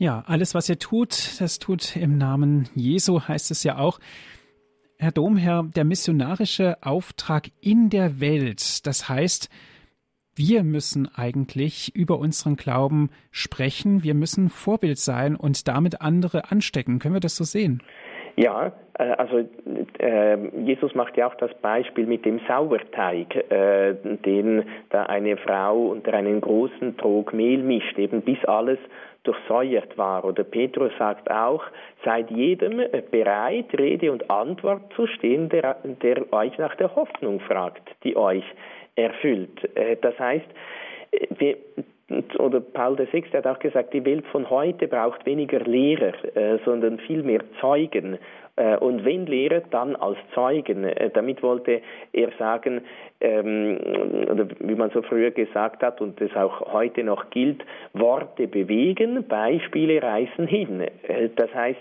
[0.00, 3.98] Ja, alles, was ihr tut, das tut im Namen Jesu, heißt es ja auch.
[4.96, 9.50] Herr Domherr, der missionarische Auftrag in der Welt, das heißt,
[10.36, 17.00] wir müssen eigentlich über unseren Glauben sprechen, wir müssen Vorbild sein und damit andere anstecken.
[17.00, 17.82] Können wir das so sehen?
[18.36, 19.48] Ja, äh, also
[19.98, 25.88] äh, Jesus macht ja auch das Beispiel mit dem Sauerteig, äh, den da eine Frau
[25.88, 28.78] unter einen großen Trog Mehl mischt, eben bis alles
[29.24, 30.24] durchsäuert war.
[30.24, 31.62] Oder Petrus sagt auch,
[32.04, 37.82] seid jedem bereit, Rede und Antwort zu stehen, der, der euch nach der Hoffnung fragt,
[38.04, 38.44] die euch
[38.96, 39.76] erfüllt.
[39.76, 40.46] Äh, das heißt,
[41.12, 41.56] äh, wir,
[42.38, 46.98] oder Paul VI hat auch gesagt, die Welt von heute braucht weniger Lehrer, äh, sondern
[47.00, 48.18] viel mehr Zeugen.
[48.58, 50.84] Äh, und wenn Lehrer, dann als Zeugen.
[50.84, 51.80] Äh, damit wollte
[52.12, 52.82] er sagen,
[53.20, 53.78] ähm,
[54.30, 59.24] oder wie man so früher gesagt hat und das auch heute noch gilt, Worte bewegen,
[59.28, 60.80] Beispiele reißen hin.
[60.80, 61.80] Äh, das heißt,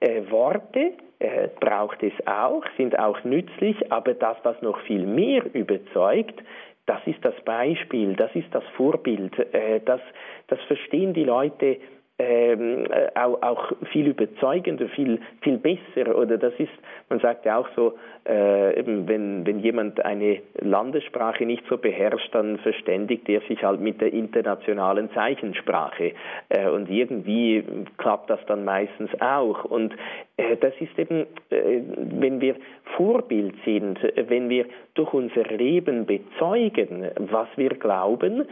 [0.00, 5.42] äh, Worte äh, braucht es auch, sind auch nützlich, aber das, was noch viel mehr
[5.54, 6.42] überzeugt,
[6.86, 10.00] das ist das Beispiel, das ist das Vorbild, äh, das,
[10.48, 11.78] das verstehen die Leute
[12.18, 16.16] ähm, äh, auch, auch, viel überzeugender, viel, viel besser.
[16.16, 16.72] Oder das ist,
[17.10, 17.94] man sagt ja auch so,
[18.26, 23.80] äh, eben wenn, wenn jemand eine Landessprache nicht so beherrscht, dann verständigt er sich halt
[23.80, 26.12] mit der internationalen Zeichensprache.
[26.48, 27.64] Äh, und irgendwie
[27.98, 29.64] klappt das dann meistens auch.
[29.64, 29.94] Und
[30.38, 32.56] äh, das ist eben, äh, wenn wir
[32.96, 33.98] Vorbild sind,
[34.28, 38.44] wenn wir durch unser Leben bezeugen, was wir glauben, äh,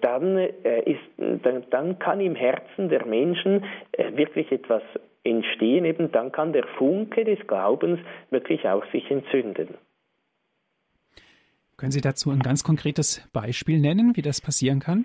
[0.00, 4.82] dann, äh, ist, dann, dann kann im Herzen der Menschen äh, wirklich etwas
[5.24, 9.74] entstehen, eben dann kann der Funke des Glaubens wirklich auch sich entzünden.
[11.76, 15.04] Können Sie dazu ein ganz konkretes Beispiel nennen, wie das passieren kann?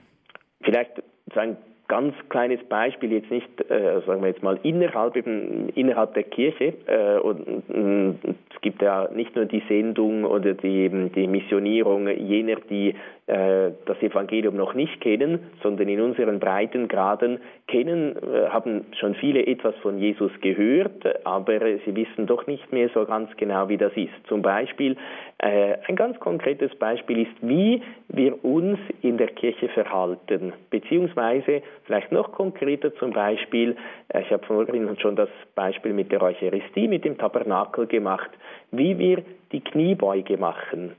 [0.61, 0.91] Vielleicht
[1.35, 6.23] ein ganz kleines Beispiel, jetzt nicht, äh, sagen wir jetzt mal, innerhalb, eben, innerhalb der
[6.23, 6.73] Kirche.
[6.85, 8.19] Äh, und, und,
[8.53, 12.95] es gibt ja nicht nur die Sendung oder die, die Missionierung jener, die äh,
[13.27, 19.75] das Evangelium noch nicht kennen, sondern in unseren Breitengraden kennen, äh, haben schon viele etwas
[19.77, 24.13] von Jesus gehört, aber sie wissen doch nicht mehr so ganz genau, wie das ist.
[24.29, 24.95] Zum Beispiel,
[25.39, 32.13] äh, ein ganz konkretes Beispiel ist, wie wir uns in der Kirche verhalten, beziehungsweise vielleicht
[32.13, 33.75] noch konkreter zum Beispiel,
[34.17, 38.29] ich habe vorhin schon das Beispiel mit der Eucharistie, mit dem Tabernakel gemacht,
[38.71, 40.93] wie wir die Kniebeuge machen.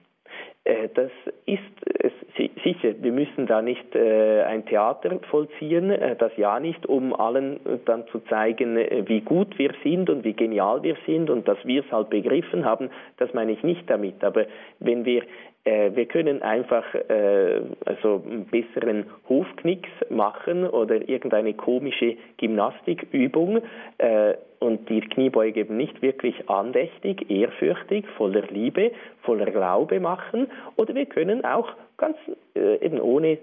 [0.69, 1.11] Äh, das
[1.47, 1.63] ist
[2.63, 7.59] sicher, wir müssen da nicht äh, ein Theater vollziehen, äh, das ja nicht, um allen
[7.87, 11.83] dann zu zeigen, wie gut wir sind und wie genial wir sind und dass wir
[11.85, 14.23] es halt begriffen haben, das meine ich nicht damit.
[14.23, 14.45] Aber
[14.79, 15.23] wenn wir
[15.65, 16.85] wir können einfach
[17.85, 23.61] also einen besseren Hofknicks machen oder irgendeine komische Gymnastikübung
[24.61, 28.93] und die Kniebeuge eben nicht wirklich andächtig, ehrfürchtig, voller Liebe,
[29.23, 30.49] voller Glaube machen.
[30.77, 32.17] Oder wir können auch ganz
[32.55, 33.39] äh, eben ohne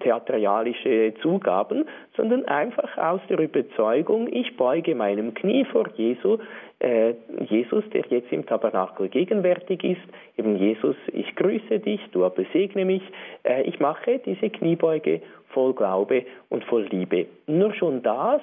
[0.00, 1.84] theatralische Zugaben,
[2.16, 6.38] sondern einfach aus der Überzeugung, ich beuge meinem Knie vor Jesu,
[6.80, 7.14] äh,
[7.48, 10.02] Jesus, der jetzt im Tabernakel gegenwärtig ist,
[10.36, 13.02] eben Jesus, ich grüße dich, du aber segne mich,
[13.44, 17.26] äh, ich mache diese Kniebeuge voll Glaube und voll Liebe.
[17.46, 18.40] Nur schon das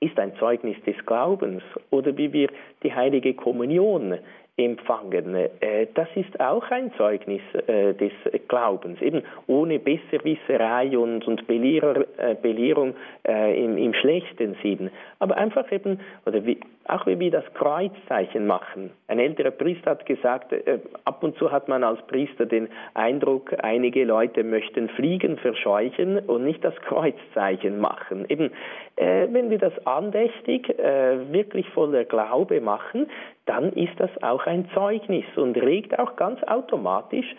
[0.00, 2.48] ist ein Zeugnis des Glaubens oder wie wir
[2.82, 4.18] die heilige Kommunion
[4.56, 5.34] empfangen.
[5.34, 8.12] Äh, das ist auch ein Zeugnis äh, des
[8.48, 15.70] Glaubens, eben ohne Besserwisserei und, und Belehrer, äh, Belehrung im, im schlechten Sinn, aber einfach
[15.72, 18.90] eben, oder wie, auch wie wir das Kreuzzeichen machen.
[19.08, 23.54] Ein älterer Priester hat gesagt, äh, ab und zu hat man als Priester den Eindruck,
[23.62, 28.26] einige Leute möchten Fliegen verscheuchen und nicht das Kreuzzeichen machen.
[28.28, 28.50] Eben,
[28.96, 33.06] äh, wenn wir das andächtig, äh, wirklich voller Glaube machen,
[33.46, 37.34] dann ist das auch ein Zeugnis und regt auch ganz automatisch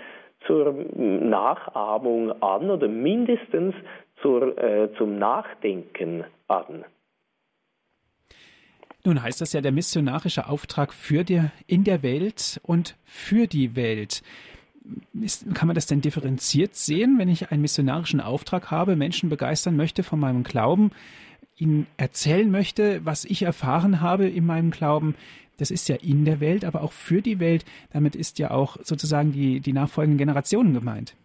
[0.46, 3.76] zur Nachahmung an oder mindestens
[4.22, 6.86] zur, äh, zum Nachdenken an.
[9.06, 13.76] Nun heißt das ja der missionarische Auftrag für die, in der Welt und für die
[13.76, 14.24] Welt.
[15.22, 19.76] Ist, kann man das denn differenziert sehen, wenn ich einen missionarischen Auftrag habe, Menschen begeistern
[19.76, 20.92] möchte von meinem Glauben,
[21.58, 25.16] ihnen erzählen möchte, was ich erfahren habe in meinem Glauben?
[25.58, 27.64] Das ist ja in der Welt, aber auch für die Welt.
[27.94, 31.16] Damit ist ja auch sozusagen die, die nachfolgenden Generationen gemeint.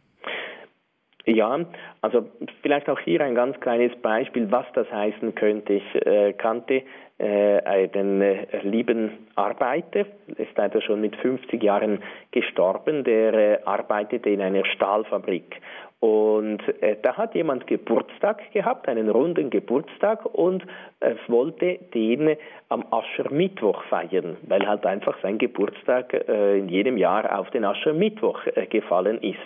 [1.27, 1.59] Ja,
[2.01, 2.29] also
[2.63, 5.75] vielleicht auch hier ein ganz kleines Beispiel, was das heißen könnte.
[5.75, 6.83] Ich äh, kannte
[7.21, 10.07] einen äh, lieben Arbeiter,
[10.37, 15.61] ist leider schon mit 50 Jahren gestorben, der äh, arbeitete in einer Stahlfabrik.
[16.01, 20.65] Und äh, da hat jemand Geburtstag gehabt, einen runden Geburtstag und
[21.01, 22.37] äh, wollte den
[22.71, 28.47] am Aschermittwoch feiern, weil halt einfach sein Geburtstag äh, in jedem Jahr auf den Aschermittwoch
[28.47, 29.37] äh, gefallen ist.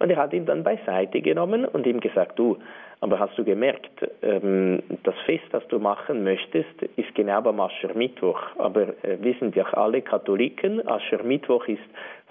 [0.00, 2.58] Und er hat ihn dann beiseite genommen und ihm gesagt, du,
[3.02, 3.90] aber hast du gemerkt,
[4.22, 8.40] ähm, das Fest, das du machen möchtest, ist genau am Aschermittwoch.
[8.58, 10.86] Aber äh, wir sind ja alle Katholiken.
[10.86, 11.82] Aschermittwoch ist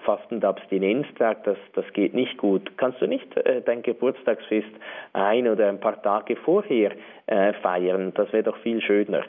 [0.06, 2.72] Fasten- und Abstinenztag, das, das geht nicht gut.
[2.78, 4.70] Kannst du nicht äh, dein Geburtstagsfest
[5.12, 6.92] ein oder ein paar Tage vorher
[7.26, 8.14] äh, feiern?
[8.14, 9.24] Das wäre doch viel schöner.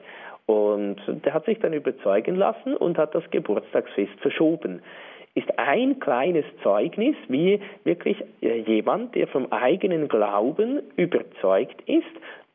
[0.45, 4.81] Und der hat sich dann überzeugen lassen und hat das Geburtstagsfest verschoben
[5.35, 12.05] ist ein kleines Zeugnis, wie wirklich äh, jemand, der vom eigenen Glauben überzeugt ist,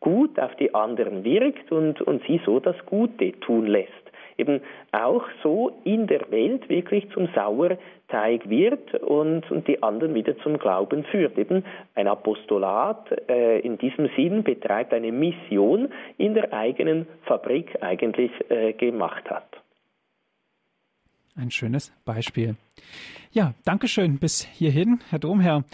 [0.00, 3.92] gut auf die anderen wirkt und, und sie so das Gute tun lässt.
[4.36, 4.60] Eben
[4.92, 10.58] auch so in der Welt wirklich zum Sauerteig wird und, und die anderen wieder zum
[10.58, 11.36] Glauben führt.
[11.36, 11.64] Eben
[11.96, 15.88] ein Apostolat äh, in diesem Sinn betreibt eine Mission
[16.18, 19.48] in der eigenen Fabrik eigentlich äh, gemacht hat.
[21.38, 22.56] Ein schönes Beispiel.
[23.30, 25.64] Ja, Dankeschön bis hierhin, Herr Domherr.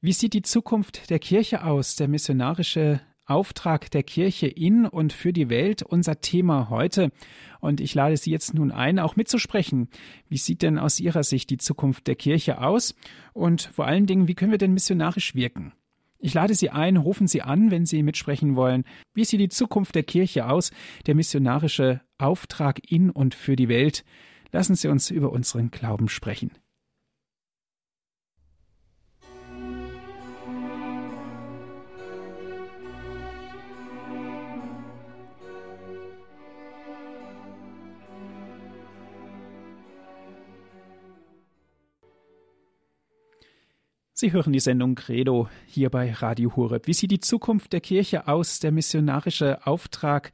[0.00, 5.32] Wie sieht die Zukunft der Kirche aus, der missionarische Auftrag der Kirche in und für
[5.32, 7.12] die Welt, unser Thema heute.
[7.60, 9.90] Und ich lade Sie jetzt nun ein, auch mitzusprechen.
[10.28, 12.96] Wie sieht denn aus Ihrer Sicht die Zukunft der Kirche aus?
[13.32, 15.72] Und vor allen Dingen, wie können wir denn missionarisch wirken?
[16.18, 18.84] Ich lade Sie ein, rufen Sie an, wenn Sie mitsprechen wollen.
[19.14, 20.72] Wie sieht die Zukunft der Kirche aus,
[21.06, 24.04] der missionarische Auftrag in und für die Welt?
[24.56, 26.50] Lassen Sie uns über unseren Glauben sprechen.
[44.14, 46.86] Sie hören die Sendung Credo hier bei Radio Horeb.
[46.86, 50.32] Wie sieht die Zukunft der Kirche aus, der missionarische Auftrag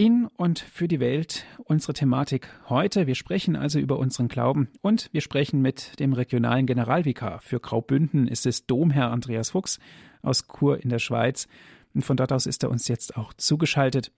[0.00, 3.06] in und für die Welt unsere Thematik heute.
[3.06, 8.26] Wir sprechen also über unseren Glauben und wir sprechen mit dem regionalen Generalvikar für Graubünden.
[8.26, 9.78] Es ist Domherr Andreas Fuchs
[10.22, 11.48] aus Chur in der Schweiz.
[11.92, 14.10] Und von dort aus ist er uns jetzt auch zugeschaltet.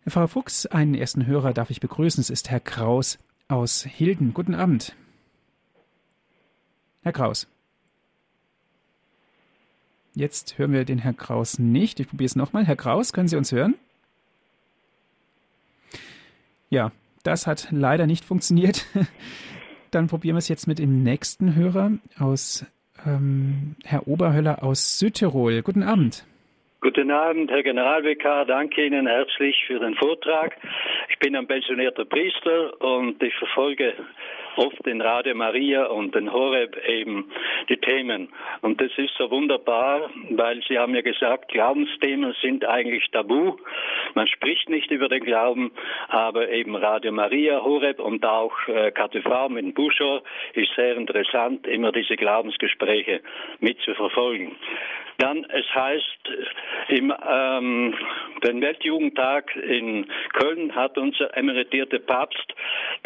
[0.00, 2.20] Herr Pfarrer Fuchs, einen ersten Hörer darf ich begrüßen.
[2.20, 4.34] Es ist Herr Kraus aus Hilden.
[4.34, 4.96] Guten Abend.
[7.04, 7.46] Herr Kraus.
[10.16, 12.00] Jetzt hören wir den Herr Kraus nicht.
[12.00, 12.66] Ich probiere es nochmal.
[12.66, 13.76] Herr Kraus, können Sie uns hören?
[16.74, 16.90] Ja,
[17.22, 18.84] das hat leider nicht funktioniert.
[19.92, 22.66] Dann probieren wir es jetzt mit dem nächsten Hörer aus
[23.06, 25.62] ähm, Herr Oberhöller aus Südtirol.
[25.62, 26.26] Guten Abend.
[26.80, 28.44] Guten Abend, Herr Generalvikar.
[28.46, 30.56] Danke Ihnen herzlich für den Vortrag.
[31.10, 33.94] Ich bin ein pensionierter Priester und ich verfolge
[34.56, 37.30] oft in Radio Maria und den Horeb eben
[37.68, 38.28] die Themen.
[38.62, 43.56] Und das ist so wunderbar, weil Sie haben ja gesagt, Glaubensthemen sind eigentlich tabu.
[44.14, 45.72] Man spricht nicht über den Glauben,
[46.08, 50.22] aber eben Radio Maria, Horeb und auch äh, KTV mit Buschor
[50.54, 53.20] ist sehr interessant, immer diese Glaubensgespräche
[53.60, 54.52] mitzuverfolgen.
[55.18, 56.30] Dann, es heißt,
[56.88, 57.94] im ähm,
[58.42, 62.52] den Weltjugendtag in Köln hat unser emeritierter Papst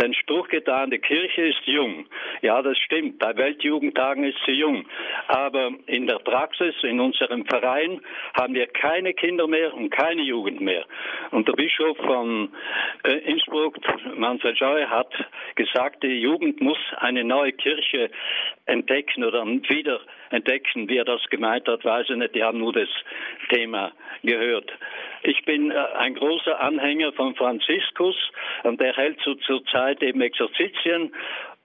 [0.01, 2.07] den Spruch getan, die Kirche ist jung.
[2.43, 3.19] Ja, das stimmt.
[3.19, 4.85] Bei Weltjugendtagen ist sie jung.
[5.29, 8.01] Aber in der Praxis, in unserem Verein,
[8.39, 10.85] haben wir keine Kinder mehr und keine Jugend mehr.
[11.31, 12.53] Und der Bischof von
[13.05, 13.77] äh, Innsbruck,
[14.17, 15.13] Manfred Scheuer, hat
[15.55, 18.11] gesagt, die Jugend muss eine neue Kirche
[18.67, 20.89] entdecken oder wieder entdecken.
[20.89, 22.35] Wie er das gemeint hat, weiß ich nicht.
[22.35, 22.89] Die haben nur das
[23.51, 24.71] Thema gehört.
[25.23, 28.17] Ich bin äh, ein großer Anhänger von Franziskus
[28.63, 31.13] und der hält so zur Zeit eben Exerzitien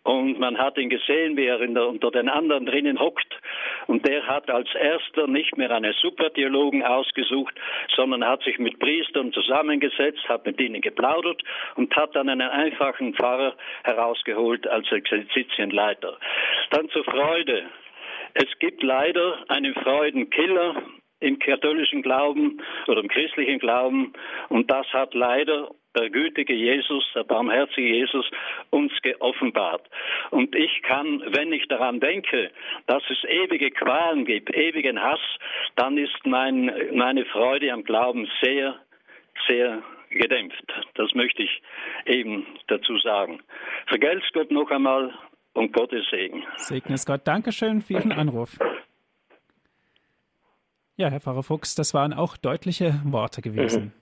[0.03, 3.39] und man hat ihn gesehen, wie er der, unter den anderen drinnen hockt.
[3.87, 7.55] Und der hat als erster nicht mehr einen Supertheologen ausgesucht,
[7.95, 11.41] sondern hat sich mit Priestern zusammengesetzt, hat mit ihnen geplaudert
[11.75, 16.17] und hat dann einen einfachen Pfarrer herausgeholt als Exerzitienleiter.
[16.71, 17.63] Dann zur Freude.
[18.33, 20.81] Es gibt leider einen Freudenkiller
[21.19, 24.13] im katholischen Glauben oder im christlichen Glauben.
[24.49, 28.29] Und das hat leider der gütige Jesus, der barmherzige Jesus
[28.71, 29.87] uns geoffenbart.
[30.31, 32.51] Und ich kann, wenn ich daran denke,
[32.87, 35.21] dass es ewige Qualen gibt, ewigen Hass,
[35.75, 38.75] dann ist mein, meine Freude am Glauben sehr,
[39.47, 40.65] sehr gedämpft.
[40.95, 41.61] Das möchte ich
[42.05, 43.41] eben dazu sagen.
[43.87, 45.13] Vergelt's Gott noch einmal
[45.53, 46.43] und Gottes Segen.
[46.57, 47.21] Segne es Gott.
[47.25, 48.57] Dankeschön für Ihren Anruf.
[50.95, 53.93] Ja, Herr Pfarrer Fuchs, das waren auch deutliche Worte gewesen.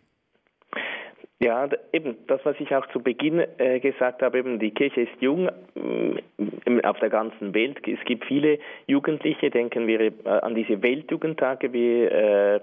[1.40, 5.22] Ja, eben das, was ich auch zu Beginn äh, gesagt habe, eben die Kirche ist
[5.22, 7.80] jung äh, auf der ganzen Welt.
[7.88, 12.58] Es gibt viele Jugendliche, denken wir äh, an diese Weltjugendtage, wie äh,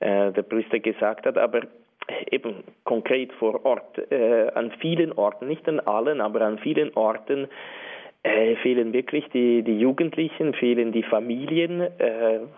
[0.00, 1.60] äh, der Priester gesagt hat, aber
[2.30, 3.96] eben konkret vor Ort,
[4.56, 7.46] an vielen Orten, nicht an allen, aber an vielen Orten
[8.62, 11.88] fehlen wirklich die, die Jugendlichen, fehlen die Familien,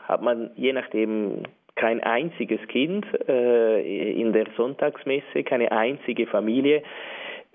[0.06, 1.44] hat man je nachdem
[1.76, 6.82] kein einziges Kind äh, in der Sonntagsmesse, keine einzige Familie.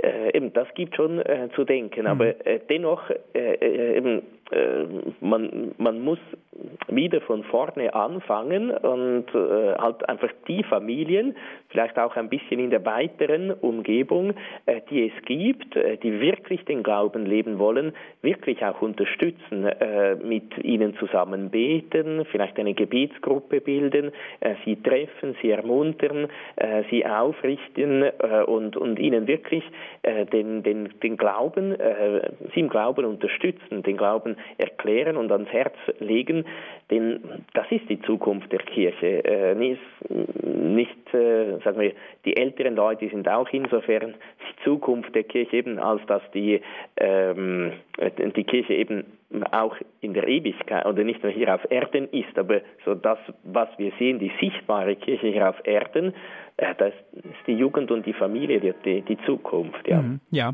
[0.01, 2.07] Äh, eben, das gibt schon äh, zu denken, mhm.
[2.07, 4.21] aber äh, dennoch äh, äh, eben äh,
[5.21, 6.19] man, man muss
[6.87, 11.35] wieder von vorne anfangen und äh, halt einfach die Familien,
[11.69, 14.33] vielleicht auch ein bisschen in der weiteren Umgebung,
[14.65, 20.15] äh, die es gibt, äh, die wirklich den Glauben leben wollen, wirklich auch unterstützen, äh,
[20.15, 26.27] mit ihnen zusammen beten, vielleicht eine Gebetsgruppe bilden, äh, sie treffen, sie ermuntern,
[26.89, 28.03] sie aufrichten
[28.47, 29.63] und, und ihnen wirklich
[30.31, 31.75] den, den, den Glauben,
[32.53, 36.45] sie im Glauben unterstützen, den Glauben erklären und ans Herz legen,
[36.89, 37.19] denn
[37.53, 39.23] das ist die Zukunft der Kirche.
[39.23, 39.81] Äh, nicht,
[40.43, 41.93] nicht äh, sagen wir,
[42.25, 46.61] die älteren Leute sind auch insofern die Zukunft der Kirche eben, als dass die,
[46.97, 47.73] ähm,
[48.35, 49.05] die Kirche eben
[49.51, 53.69] auch in der Ewigkeit oder nicht nur hier auf Erden ist, aber so das, was
[53.77, 56.13] wir sehen, die sichtbare Kirche hier auf Erden,
[56.59, 59.87] äh, das ist die Jugend und die Familie die, die, die Zukunft.
[59.87, 60.01] Ja.
[60.01, 60.53] Mhm, ja,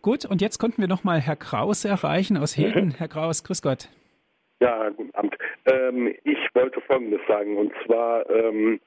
[0.00, 0.24] gut.
[0.24, 2.86] Und jetzt konnten wir noch mal Herr Kraus erreichen aus Hilden.
[2.86, 2.94] Mhm.
[2.98, 3.88] Herr Kraus, grüß Gott.
[4.60, 5.36] Ja, guten Abend.
[5.66, 8.80] Ähm, ich wollte Folgendes sagen und zwar ähm,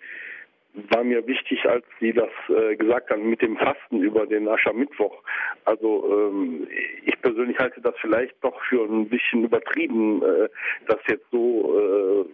[0.91, 5.21] war mir wichtig, als Sie das äh, gesagt haben mit dem Fasten über den Aschermittwoch.
[5.65, 6.67] Also ähm,
[7.05, 10.49] ich persönlich halte das vielleicht doch für ein bisschen übertrieben, äh,
[10.87, 12.25] das jetzt so äh,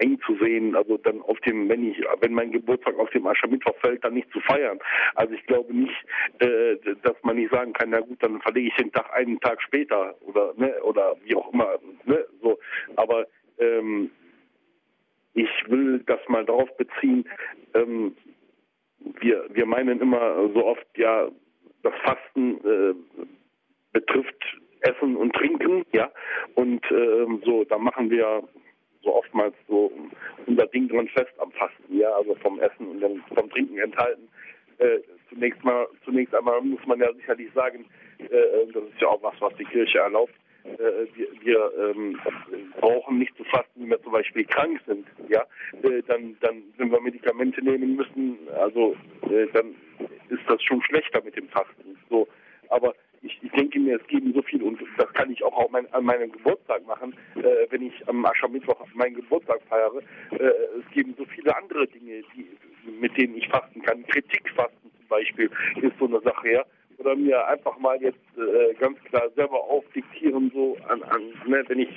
[0.00, 3.76] eng zu sehen, also dann auf dem, wenn ich, wenn mein Geburtstag auf dem Aschermittwoch
[3.80, 4.78] fällt, dann nicht zu feiern.
[5.14, 5.94] Also ich glaube nicht,
[6.40, 9.62] äh, dass man nicht sagen kann, na gut, dann verlege ich den Tag einen Tag
[9.62, 12.58] später oder ne, oder wie auch immer, ne, so.
[12.96, 13.26] Aber
[13.58, 14.10] ähm,
[15.34, 17.28] ich will das mal darauf beziehen.
[17.74, 18.16] Ähm,
[19.20, 21.28] wir wir meinen immer so oft, ja,
[21.82, 22.94] das Fasten äh,
[23.92, 26.10] betrifft Essen und Trinken, ja,
[26.54, 28.42] und ähm, so, da machen wir
[29.02, 29.90] so oftmals so
[30.46, 34.28] unser Ding dran fest am Fasten, ja, also vom Essen und dann vom Trinken enthalten.
[34.78, 37.84] Äh, zunächst mal, zunächst einmal muss man ja sicherlich sagen,
[38.18, 40.34] äh, das ist ja auch was, was die Kirche erlaubt.
[40.64, 42.18] Äh, wir, wir ähm,
[42.80, 45.44] brauchen nicht zu fasten, wenn wir zum Beispiel krank sind, ja,
[45.82, 48.96] äh, dann, dann, wenn wir Medikamente nehmen müssen, also
[49.30, 49.74] äh, dann
[50.28, 51.98] ist das schon schlechter mit dem Fasten.
[52.08, 52.28] So,
[52.68, 55.92] aber ich, ich denke mir, es geben so viel und das kann ich auch, mein,
[55.92, 60.00] an meinem Geburtstag machen, äh, wenn ich am Aschermittwoch meinen Geburtstag feiere.
[60.30, 62.46] Äh, es geben so viele andere Dinge, die,
[63.00, 64.04] mit denen ich fasten kann.
[64.06, 65.50] Kritikfasten zum Beispiel
[65.82, 66.64] ist so eine Sache, ja.
[66.98, 71.78] Oder mir einfach mal jetzt äh, ganz klar selber aufdiktieren, so an, an ne, wenn
[71.78, 71.88] ich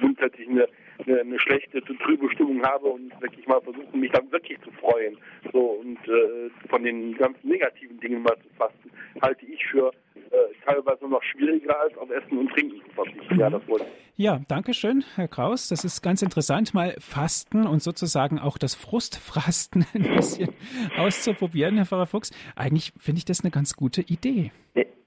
[0.00, 0.68] grundsätzlich eine,
[1.06, 5.16] eine, eine schlechte, trübe Stimmung habe und wirklich mal versuchen, mich dann wirklich zu freuen.
[5.52, 8.90] So und äh, von den ganzen negativen Dingen mal zu fasten,
[9.22, 13.38] halte ich für äh, teilweise noch schwieriger als auf Essen und Trinken zu verzichten.
[13.38, 15.68] Ja, das wollte Ja, danke schön, Herr Kraus.
[15.68, 20.50] Das ist ganz interessant, mal Fasten und sozusagen auch das Frustfasten ein bisschen
[20.96, 22.30] auszuprobieren, Herr Pfarrer Fuchs.
[22.56, 24.52] Eigentlich finde ich das eine ganz gute Idee.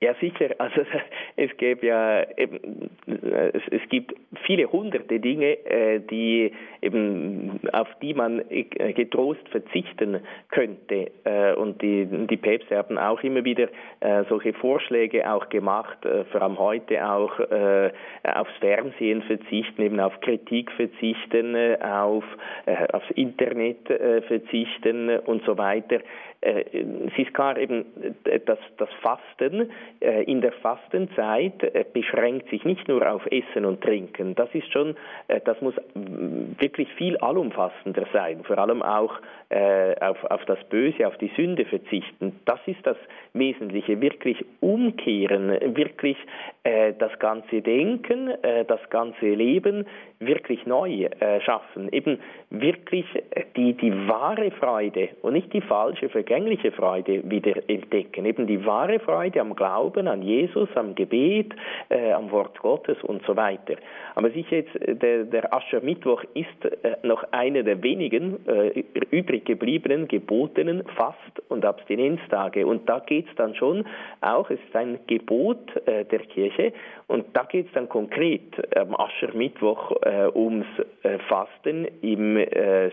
[0.03, 0.53] Ja, sicher.
[0.57, 0.81] Also
[1.37, 4.13] es gäbe ja eben, es, es gibt
[4.45, 6.51] viele hunderte Dinge, äh, die
[6.81, 11.09] eben auf die man äh, getrost verzichten könnte.
[11.23, 13.69] Äh, und die, die Päpste haben auch immer wieder
[14.27, 15.97] solche Vorschläge auch gemacht,
[16.31, 22.25] vor allem heute auch aufs Fernsehen verzichten, eben auf Kritik verzichten, auf
[22.91, 23.87] aufs Internet
[24.27, 25.99] verzichten und so weiter.
[26.43, 26.65] Äh,
[27.07, 27.85] es ist klar eben,
[28.25, 29.71] äh, dass das Fasten
[30.01, 34.35] äh, in der Fastenzeit beschränkt sich nicht nur auf Essen und Trinken.
[34.35, 34.95] Das ist schon,
[35.45, 35.75] das muss
[36.59, 39.13] wirklich viel allumfassender sein, vor allem auch
[40.01, 42.39] auf, auf das Böse, auf die Sünde verzichten.
[42.45, 42.97] Das ist das
[43.33, 46.17] Wesentliche, wirklich umkehren, wirklich
[46.63, 48.31] das ganze Denken,
[48.67, 49.85] das ganze Leben
[50.19, 51.09] wirklich neu
[51.41, 53.05] schaffen, eben wirklich
[53.55, 58.25] die, die wahre Freude und nicht die falsche vergängliche Freude wieder entdecken.
[58.25, 61.53] Eben die wahre Freude am Glauben, an Jesus, am Gebet,
[61.89, 63.75] äh, am Wort Gottes und so weiter.
[64.15, 69.45] Aber sicher jetzt, äh, der, der Aschermittwoch ist äh, noch einer der wenigen äh, übrig
[69.45, 72.65] gebliebenen gebotenen Fast- und Abstinenztage.
[72.65, 73.85] Und da geht es dann schon
[74.21, 76.52] auch, es ist ein Gebot äh, der Kirche,
[77.07, 78.41] und da geht es dann konkret
[78.77, 80.65] am Aschermittwoch äh, ums
[81.27, 82.37] Fasten im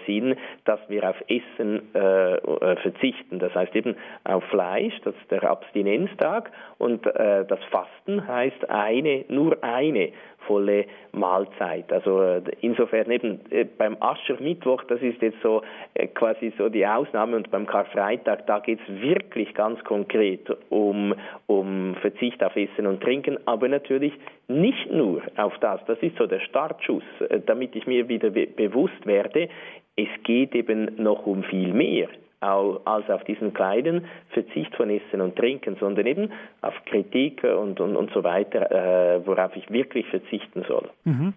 [0.06, 3.38] Sinn, dass wir auf Essen verzichten verzichten.
[3.38, 9.24] Das heißt eben auf Fleisch, das ist der Abstinenztag und äh, das Fasten heißt eine,
[9.28, 10.12] nur eine
[10.46, 11.92] volle Mahlzeit.
[11.92, 15.62] Also äh, insofern eben äh, beim Aschermittwoch, das ist jetzt so
[15.94, 21.14] äh, quasi so die Ausnahme und beim Karfreitag, da geht es wirklich ganz konkret um,
[21.46, 24.12] um Verzicht auf Essen und Trinken, aber natürlich
[24.48, 25.80] nicht nur auf das.
[25.86, 27.04] Das ist so der Startschuss,
[27.46, 29.48] damit ich mir wieder be bewusst werde,
[29.96, 32.08] es geht eben noch um viel mehr
[32.40, 36.32] als auf diesen kleinen Verzicht von Essen und Trinken, sondern eben
[36.62, 40.88] auf Kritik und, und, und so weiter, äh, worauf ich wirklich verzichten soll.
[41.04, 41.34] Mhm.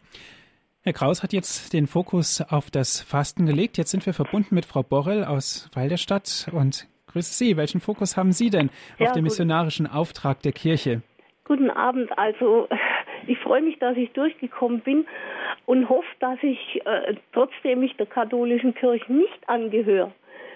[0.83, 3.77] Herr Kraus hat jetzt den Fokus auf das Fasten gelegt.
[3.77, 7.55] Jetzt sind wir verbunden mit Frau Borrell aus Walderstadt und grüße Sie.
[7.55, 11.01] Welchen Fokus haben Sie denn ja, auf den missionarischen Auftrag der Kirche?
[11.45, 12.17] Guten Abend.
[12.17, 12.67] Also
[13.27, 15.05] ich freue mich, dass ich durchgekommen bin
[15.65, 20.11] und hoffe, dass ich äh, trotzdem mich der katholischen Kirche nicht angehöre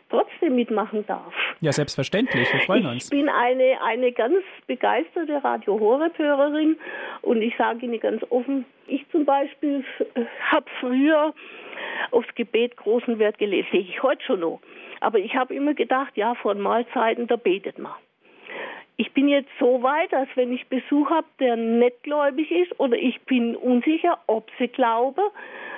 [0.09, 1.33] trotzdem mitmachen darf.
[1.61, 2.51] Ja, selbstverständlich.
[2.51, 3.05] Wir freuen uns.
[3.05, 6.77] Ich bin eine, eine ganz begeisterte Radio Horeb-Hörerin
[7.21, 9.83] und ich sage Ihnen ganz offen, ich zum Beispiel
[10.51, 11.33] habe früher
[12.11, 13.69] aufs Gebet großen Wert gelegt.
[13.71, 14.61] Sehe ich heute schon noch.
[14.99, 17.93] Aber ich habe immer gedacht, ja, vor Mahlzeiten, da betet man.
[18.99, 22.97] Ich bin jetzt so weit, dass wenn ich Besuch habe, der nicht gläubig ist oder
[22.97, 25.21] ich bin unsicher, ob sie glaube,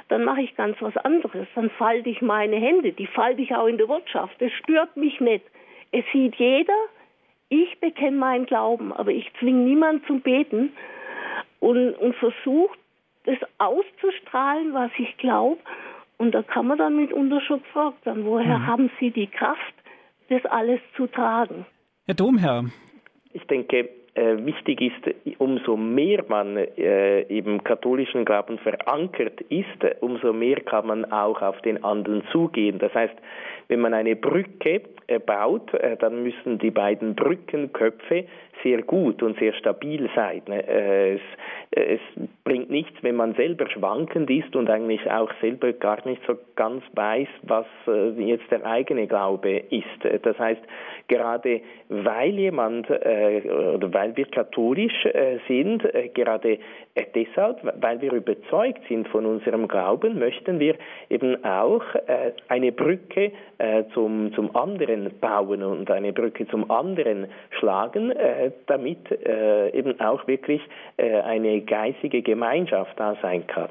[0.10, 1.48] dann mache ich ganz was anderes.
[1.56, 4.36] Dann falte ich meine Hände, die falte ich auch in der Wirtschaft.
[4.40, 5.46] Das stört mich nicht.
[5.92, 6.78] Es sieht jeder,
[7.50, 10.74] ich bekenne meinen Glauben, aber ich zwinge niemanden zum Beten
[11.60, 12.78] und, und versuche,
[13.26, 15.60] das auszustrahlen, was ich glaube.
[16.18, 18.68] Und da kann man dann mitunter schon gefragt werden, woher mhm.
[18.68, 19.74] haben Sie die Kraft,
[20.30, 21.66] das alles zu tragen?
[22.06, 22.66] Herr Domherr.
[23.34, 30.60] Ich denke, wichtig ist, umso mehr man äh, im katholischen Glauben verankert ist, umso mehr
[30.62, 32.80] kann man auch auf den anderen zugehen.
[32.80, 33.16] Das heißt,
[33.70, 38.26] wenn man eine Brücke äh, baut, äh, dann müssen die beiden Brückenköpfe
[38.64, 40.42] sehr gut und sehr stabil sein.
[40.48, 41.22] Äh, es,
[41.72, 42.00] es,
[42.44, 46.84] bringt nichts, wenn man selber schwankend ist und eigentlich auch selber gar nicht so ganz
[46.94, 47.68] weiß, was
[48.18, 50.24] jetzt der eigene Glaube ist.
[50.24, 50.62] Das heißt,
[51.08, 55.08] gerade weil jemand oder weil wir katholisch
[55.48, 55.84] sind,
[56.14, 56.60] gerade
[57.14, 60.76] deshalb, weil wir überzeugt sind von unserem Glauben, möchten wir
[61.10, 61.84] eben auch
[62.48, 63.32] eine Brücke
[63.94, 70.28] zum, zum anderen bauen und eine Brücke zum anderen schlagen, äh, damit äh, eben auch
[70.28, 70.62] wirklich
[70.98, 73.70] äh, eine geistige Gemeinschaft da sein kann.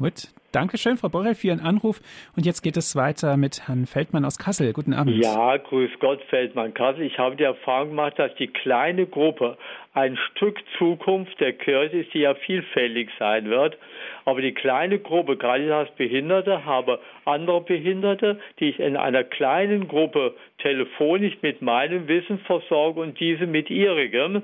[0.00, 2.00] Gut, Dankeschön, Frau Borrell, für Ihren Anruf.
[2.36, 4.72] Und jetzt geht es weiter mit Herrn Feldmann aus Kassel.
[4.72, 5.16] Guten Abend.
[5.16, 7.02] Ja, grüß Gott, Feldmann Kassel.
[7.02, 9.58] Ich habe die Erfahrung gemacht, dass die kleine Gruppe
[9.94, 13.76] ein Stück Zukunft der Kirche ist, die ja vielfältig sein wird.
[14.24, 19.88] Aber die kleine Gruppe, gerade als Behinderte, habe andere Behinderte, die ich in einer kleinen
[19.88, 24.42] Gruppe telefonisch mit meinem Wissen versorge und diese mit ihrigem.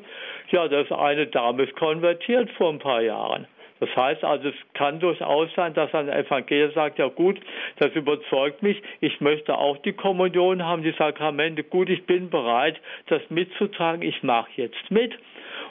[0.51, 3.47] Ja, das eine Dame ist konvertiert vor ein paar Jahren.
[3.81, 7.41] Das heißt also, es kann durchaus sein, dass ein Evangelier sagt, ja gut,
[7.79, 12.81] das überzeugt mich, ich möchte auch die Kommunion haben, die Sakramente, gut, ich bin bereit,
[13.07, 15.13] das mitzutragen, ich mache jetzt mit.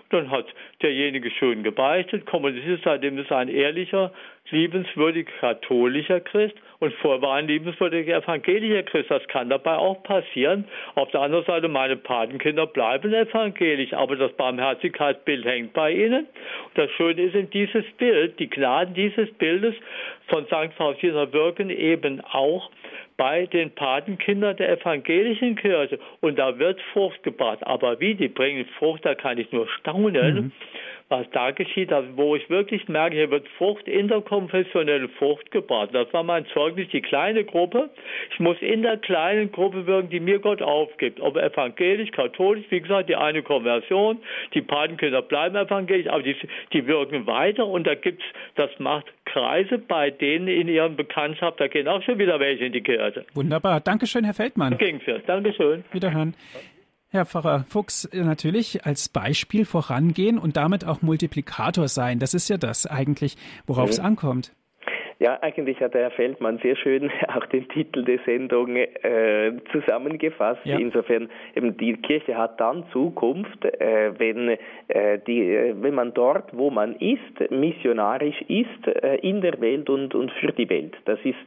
[0.09, 0.45] Dann hat
[0.81, 4.11] derjenige schön gebeichtet, kommuniziert, seitdem ist ein ehrlicher,
[4.51, 9.09] liebenswürdiger katholischer Christ und vorher war ein liebenswürdiger evangelischer Christ.
[9.09, 10.65] Das kann dabei auch passieren.
[10.95, 16.25] Auf der anderen Seite, meine Patenkinder bleiben evangelisch, aber das Barmherzigkeitsbild hängt bei ihnen.
[16.25, 19.75] Und das Schöne ist in dieses Bild, die Gnaden dieses Bildes
[20.27, 20.73] von St.
[20.75, 22.69] Faustina wirken eben auch
[23.15, 25.99] bei den Patenkindern der evangelischen Kirche.
[26.19, 27.59] Und da wird Frucht gebracht.
[27.61, 30.35] Aber wie die bringen Frucht, da kann ich nur staunen.
[30.35, 30.51] Mhm
[31.09, 35.89] was da geschieht, also wo ich wirklich merke, hier wird Frucht, interkonfessionelle Frucht gebracht.
[35.93, 37.89] Das war mein Zeugnis, die kleine Gruppe.
[38.31, 41.19] Ich muss in der kleinen Gruppe wirken, die mir Gott aufgibt.
[41.19, 44.17] Ob evangelisch, katholisch, wie gesagt, die eine Konversion,
[44.53, 46.35] die Patenkinder bleiben evangelisch, aber die,
[46.71, 48.25] die wirken weiter und da gibt's,
[48.55, 52.73] das macht Kreise bei denen in ihrem Bekanntschaft, da gehen auch schon wieder welche in
[52.73, 53.25] die Kirche.
[53.33, 53.79] Wunderbar.
[53.79, 54.77] Dankeschön, Herr Feldmann.
[54.77, 55.23] Gegenführt.
[55.27, 55.83] Dankeschön.
[55.91, 56.35] Wiederhören.
[57.13, 62.17] Herr Pfarrer Fuchs, äh, natürlich als Beispiel vorangehen und damit auch Multiplikator sein.
[62.17, 63.37] Das ist ja das eigentlich,
[63.67, 64.51] worauf es ankommt.
[65.19, 70.61] Ja, eigentlich hat der Herr Feldmann sehr schön auch den Titel der Sendung äh, zusammengefasst.
[70.65, 70.79] Ja.
[70.79, 74.57] Insofern eben die Kirche hat dann Zukunft, äh, wenn
[74.87, 79.87] äh, die, äh, wenn man dort, wo man ist, missionarisch ist äh, in der Welt
[79.87, 80.95] und und für die Welt.
[81.05, 81.37] Das ist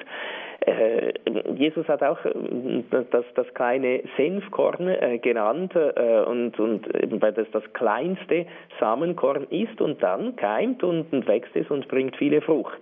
[1.56, 2.32] Jesus hat auch äh,
[2.90, 6.86] das, das kleine Senfkorn äh, genannt äh, und, und
[7.20, 8.46] weil das das kleinste
[8.80, 12.80] Samenkorn ist und dann keimt und, und wächst es und bringt viele Frucht.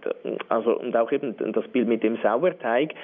[0.48, 2.94] Also und auch eben das Bild mit dem Sauerteig,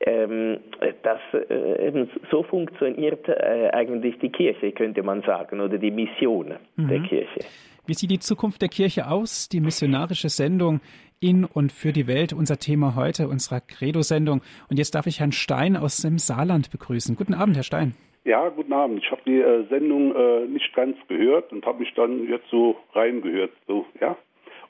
[0.00, 0.58] ähm,
[1.02, 6.54] das äh, eben so funktioniert äh, eigentlich die Kirche, könnte man sagen, oder die Mission
[6.76, 6.88] mhm.
[6.88, 7.40] der Kirche.
[7.86, 9.48] Wie sieht die Zukunft der Kirche aus?
[9.48, 10.80] Die missionarische Sendung
[11.20, 14.42] in und für die Welt, unser Thema heute, unserer Credo-Sendung.
[14.70, 17.16] Und jetzt darf ich Herrn Stein aus dem Saarland begrüßen.
[17.16, 17.94] Guten Abend, Herr Stein.
[18.24, 19.02] Ja, guten Abend.
[19.02, 22.76] Ich habe die äh, Sendung äh, nicht ganz gehört und habe mich dann jetzt so
[22.92, 23.52] reingehört.
[23.66, 24.16] So, ja.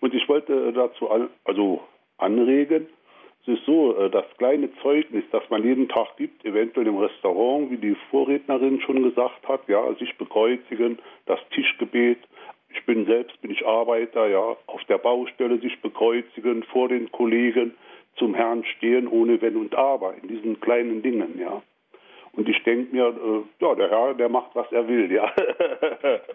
[0.01, 1.81] Und ich wollte äh, dazu an, also
[2.19, 2.87] anregen,
[3.43, 7.71] es ist so, äh, das kleine Zeugnis, das man jeden Tag gibt, eventuell im Restaurant,
[7.71, 12.19] wie die Vorrednerin schon gesagt hat, ja, sich bekreuzigen, das Tischgebet,
[12.71, 17.75] ich bin selbst, bin ich Arbeiter, ja, auf der Baustelle sich bekreuzigen, vor den Kollegen
[18.17, 21.63] zum Herrn stehen, ohne Wenn und Aber, in diesen kleinen Dingen, ja.
[22.33, 25.25] Und ich denke mir, äh, ja, der Herr, der macht, was er will, ja.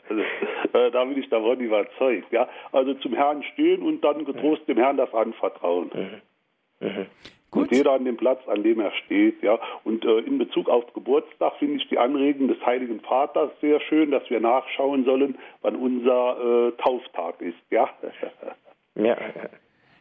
[0.10, 0.22] also,
[0.74, 2.50] äh, da bin ich davon überzeugt, ja.
[2.72, 5.92] Also zum Herrn stehen und dann getrost dem Herrn das anvertrauen.
[5.94, 6.88] Mhm.
[6.88, 7.06] Mhm.
[7.54, 7.70] Gut.
[7.70, 9.44] Und jeder an dem Platz, an dem er steht.
[9.44, 9.60] Ja.
[9.84, 14.10] Und äh, in Bezug auf Geburtstag finde ich die Anregung des Heiligen Vaters sehr schön,
[14.10, 17.58] dass wir nachschauen sollen, wann unser äh, Tauftag ist.
[17.70, 17.90] Ja.
[18.96, 19.18] ja.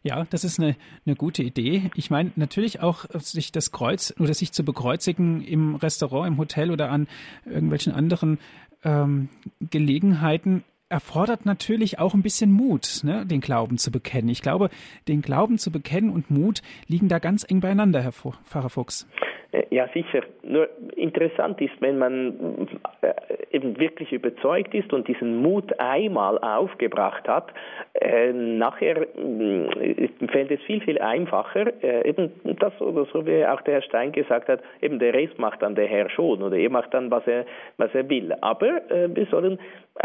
[0.05, 0.76] Ja, das ist eine,
[1.07, 1.90] eine gute Idee.
[1.94, 6.72] Ich meine, natürlich auch sich das Kreuz oder sich zu bekreuzigen im Restaurant, im Hotel
[6.72, 7.07] oder an
[7.44, 8.40] irgendwelchen anderen
[8.82, 9.28] ähm,
[9.61, 14.28] Gelegenheiten erfordert natürlich auch ein bisschen Mut, ne, den Glauben zu bekennen.
[14.28, 14.68] Ich glaube,
[15.09, 19.07] den Glauben zu bekennen und Mut liegen da ganz eng beieinander, Herr Pfarrer Fuchs.
[19.53, 20.22] Äh, ja, sicher.
[20.42, 22.68] Nur interessant ist, wenn man
[23.03, 23.12] äh,
[23.53, 27.53] eben wirklich überzeugt ist und diesen Mut einmal aufgebracht hat,
[27.94, 33.61] äh, nachher äh, fällt es viel, viel einfacher, äh, eben das oder so wie auch
[33.62, 36.70] der Herr Stein gesagt hat, eben der Rest macht dann der Herr schon oder er
[36.70, 37.44] macht dann, was er,
[37.76, 38.34] was er will.
[38.40, 39.59] Aber äh, wir sollen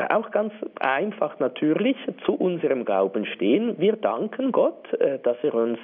[0.10, 1.96] auch ganz einfach natürlich
[2.26, 3.76] zu unserem Glauben stehen.
[3.80, 4.86] Wir danken Gott,
[5.24, 5.80] dass er uns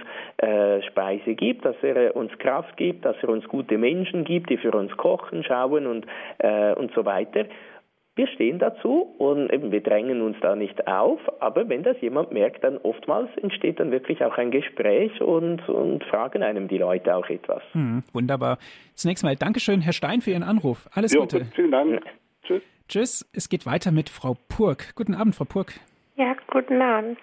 [0.90, 4.72] Speise gibt, dass er uns Kraft gibt, dass er uns gute Menschen gibt, die für
[4.72, 6.08] uns kochen, schauen und,
[6.40, 7.46] äh, und so weiter.
[8.16, 12.32] Wir stehen dazu und eben wir drängen uns da nicht auf, aber wenn das jemand
[12.32, 17.16] merkt, dann oftmals entsteht dann wirklich auch ein Gespräch und, und fragen einem die Leute
[17.16, 17.62] auch etwas.
[17.74, 18.58] Hm, wunderbar.
[18.96, 20.88] Zunächst mal Dankeschön, Herr Stein, für Ihren Anruf.
[20.94, 21.46] Alles jo, Gute.
[21.56, 22.04] Vielen Dank.
[22.44, 22.62] Tschüss.
[22.88, 23.32] Tschüss.
[23.34, 24.96] Es geht weiter mit Frau Purk.
[24.96, 25.74] Guten Abend, Frau Purk.
[26.16, 27.20] Ja, guten Abend.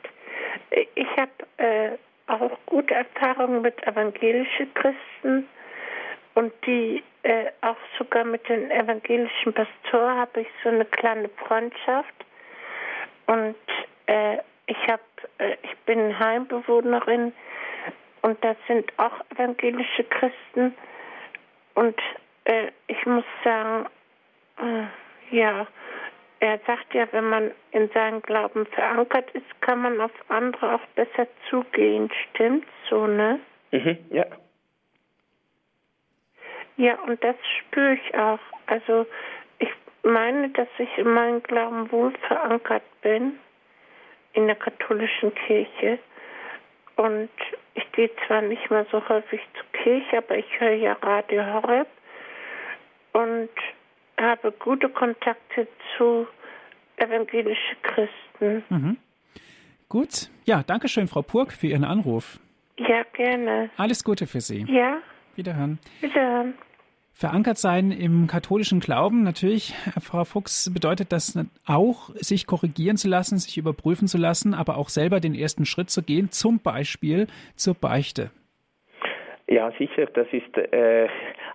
[0.95, 1.91] Ich habe äh,
[2.27, 5.47] auch gute Erfahrungen mit evangelischen Christen
[6.35, 12.15] und die äh, auch sogar mit den evangelischen Pastoren habe ich so eine kleine Freundschaft
[13.27, 13.57] und
[14.07, 15.03] äh, ich habe
[15.39, 17.33] äh, ich bin Heimbewohnerin
[18.23, 20.75] und da sind auch evangelische Christen
[21.75, 21.99] und
[22.45, 23.87] äh, ich muss sagen
[24.59, 25.67] äh, ja,
[26.41, 30.87] er sagt ja, wenn man in seinem Glauben verankert ist, kann man auf andere auch
[30.95, 32.11] besser zugehen.
[32.31, 33.39] Stimmt so, ne?
[33.73, 34.25] Mhm, ja.
[36.81, 38.39] Ja, und das spüre ich auch.
[38.65, 39.07] Also
[39.59, 39.69] ich
[40.03, 43.35] meine, dass ich in meinem Glauben wohl verankert bin
[44.33, 45.99] in der katholischen Kirche.
[46.97, 47.29] Und
[47.75, 51.87] ich gehe zwar nicht mehr so häufig zur Kirche, aber ich höre ja Radio Horeb.
[53.13, 53.51] Und
[54.19, 55.69] habe gute Kontakte
[55.99, 56.27] zu
[56.97, 58.65] evangelischen Christen.
[58.71, 58.97] Mhm.
[59.91, 60.31] Gut.
[60.47, 62.39] Ja, danke schön, Frau Purk, für Ihren Anruf.
[62.79, 63.69] Ja, gerne.
[63.77, 64.65] Alles Gute für Sie.
[64.67, 64.99] Ja.
[65.37, 65.79] Wiederhören.
[66.01, 66.55] Wiederhören.
[67.21, 73.37] Verankert sein im katholischen Glauben, natürlich, Frau Fuchs, bedeutet das auch, sich korrigieren zu lassen,
[73.37, 77.75] sich überprüfen zu lassen, aber auch selber den ersten Schritt zu gehen, zum Beispiel zur
[77.75, 78.31] Beichte.
[79.49, 80.07] Ja, sicher.
[80.15, 81.09] Das ist äh,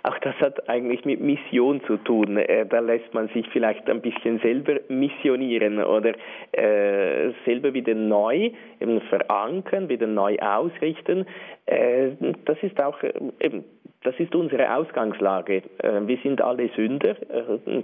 [0.05, 2.38] auch das hat eigentlich mit Mission zu tun.
[2.38, 6.13] Äh, da lässt man sich vielleicht ein bisschen selber missionieren oder
[6.51, 11.26] äh, selber wieder neu eben verankern, wieder neu ausrichten.
[11.66, 12.11] Äh,
[12.45, 13.63] das ist auch äh, eben
[14.03, 15.63] das ist unsere Ausgangslage.
[15.80, 17.16] Äh, wir sind alle Sünder.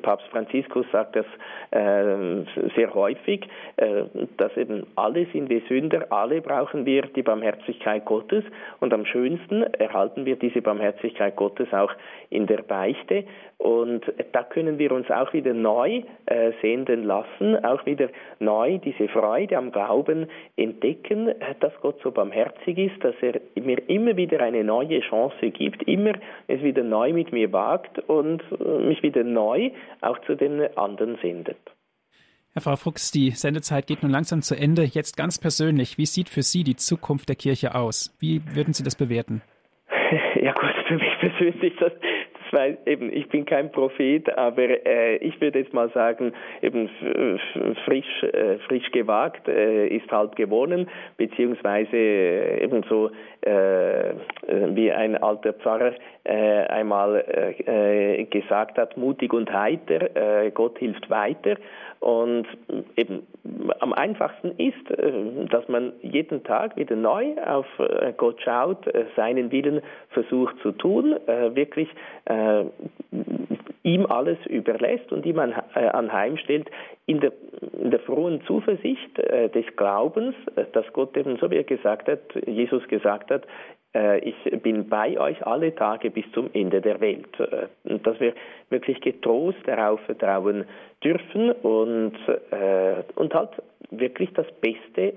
[0.03, 1.25] Papst Franziskus sagt das
[2.75, 3.47] sehr häufig,
[4.37, 8.43] dass eben alle sind wir Sünder, alle brauchen wir die Barmherzigkeit Gottes
[8.79, 11.91] und am schönsten erhalten wir diese Barmherzigkeit Gottes auch
[12.29, 13.23] in der Beichte
[13.57, 14.03] und
[14.33, 16.01] da können wir uns auch wieder neu
[16.61, 18.09] sehenden lassen, auch wieder
[18.39, 20.27] neu diese Freude am Glauben
[20.57, 23.39] entdecken, dass Gott so barmherzig ist, dass er
[23.71, 26.13] mir immer wieder eine neue Chance gibt, immer
[26.47, 31.17] es wieder neu mit mir wagt und äh, mich wieder neu auch zu den anderen
[31.21, 31.57] sendet.
[32.53, 34.83] Herr Frau Fuchs, die Sendezeit geht nun langsam zu Ende.
[34.83, 38.13] Jetzt ganz persönlich, wie sieht für Sie die Zukunft der Kirche aus?
[38.19, 39.41] Wie würden Sie das bewerten?
[40.41, 41.93] Ja gut, für mich persönlich, das,
[42.51, 46.89] das war eben, ich bin kein Prophet, aber äh, ich würde jetzt mal sagen, eben
[47.85, 53.09] frisch, äh, frisch gewagt äh, ist halb gewonnen, beziehungsweise äh, eben so
[53.41, 54.13] äh,
[54.75, 55.93] wie ein alter Pfarrer
[56.23, 57.23] äh, einmal
[58.29, 61.55] gesagt hat, mutig und heiter, Gott hilft weiter.
[62.01, 62.47] Und
[62.95, 63.27] eben
[63.79, 69.05] am einfachsten ist, äh, dass man jeden Tag wieder neu auf äh, Gott schaut, äh,
[69.15, 71.15] seinen Willen versucht zu tun,
[71.53, 71.87] wirklich
[73.83, 76.69] ihm alles überlässt und ihm anheimstellt,
[77.05, 77.33] in der,
[77.79, 80.35] in der frohen Zuversicht des Glaubens,
[80.73, 83.45] dass Gott eben, so wie er gesagt hat, Jesus gesagt hat,
[83.93, 87.27] ich bin bei euch alle Tage bis zum Ende der Welt.
[87.39, 87.67] Äh,
[87.99, 88.33] dass wir
[88.69, 90.65] wirklich getrost darauf vertrauen
[91.03, 92.13] dürfen und,
[92.51, 93.49] äh, und halt
[93.89, 95.13] wirklich das Beste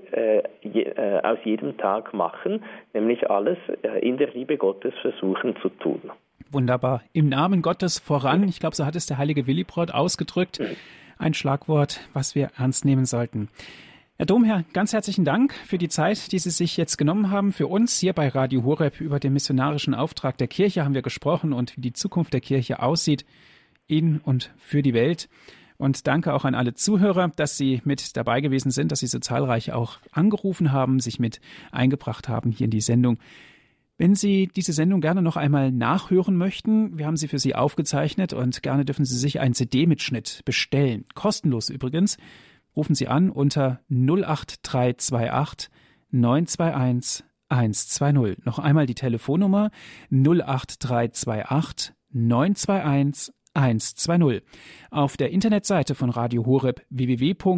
[1.22, 3.56] aus jedem Tag machen, nämlich alles
[4.00, 6.10] in der Liebe Gottes versuchen zu tun.
[6.50, 7.02] Wunderbar.
[7.12, 10.60] Im Namen Gottes voran, ich glaube, so hat es der heilige Willibrod ausgedrückt,
[11.18, 13.48] ein Schlagwort, was wir ernst nehmen sollten.
[14.16, 17.50] Herr Domherr, ganz herzlichen Dank für die Zeit, die Sie sich jetzt genommen haben.
[17.50, 21.52] Für uns hier bei Radio Horeb über den missionarischen Auftrag der Kirche haben wir gesprochen
[21.52, 23.24] und wie die Zukunft der Kirche aussieht
[23.88, 25.28] in und für die Welt.
[25.78, 29.18] Und danke auch an alle Zuhörer, dass Sie mit dabei gewesen sind, dass Sie so
[29.18, 31.40] zahlreich auch angerufen haben, sich mit
[31.72, 33.18] eingebracht haben hier in die Sendung.
[33.98, 38.32] Wenn Sie diese Sendung gerne noch einmal nachhören möchten, wir haben sie für Sie aufgezeichnet
[38.32, 41.04] und gerne dürfen Sie sich einen CD-Mitschnitt bestellen.
[41.14, 42.16] Kostenlos übrigens
[42.76, 45.70] rufen Sie an unter 08328
[46.10, 48.44] 921 120.
[48.44, 49.70] Noch einmal die Telefonnummer
[50.10, 54.42] 08328 921 120.
[54.90, 57.50] Auf der Internetseite von Radio Horeb www.horeb.org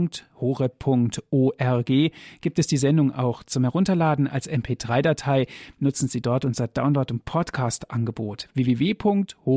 [2.40, 5.46] gibt es die Sendung auch zum Herunterladen als MP3-Datei.
[5.78, 9.48] Nutzen Sie dort unser Download- und Podcast-Angebot www.horeb.org.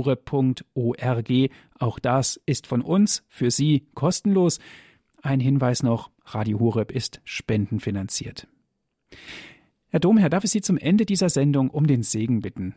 [1.77, 4.59] Auch das ist von uns für Sie kostenlos.
[5.21, 8.47] Ein Hinweis noch, Radio Horeb ist spendenfinanziert.
[9.89, 12.75] Herr Domherr, darf ich Sie zum Ende dieser Sendung um den Segen bitten?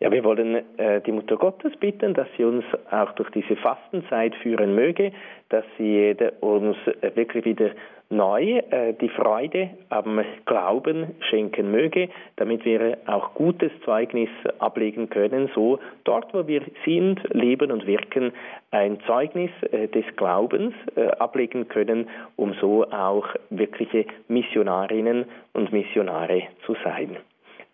[0.00, 4.32] Ja, wir wollen äh, die Mutter Gottes bitten, dass sie uns auch durch diese Fastenzeit
[4.36, 5.10] führen möge,
[5.48, 7.70] dass sie uns äh, wirklich wieder
[8.10, 14.30] neu äh, die Freude am Glauben schenken möge, damit wir auch gutes Zeugnis
[14.60, 18.32] ablegen können, so dort, wo wir sind, leben und wirken,
[18.70, 26.44] ein Zeugnis äh, des Glaubens äh, ablegen können, um so auch wirkliche Missionarinnen und Missionare
[26.64, 27.16] zu sein.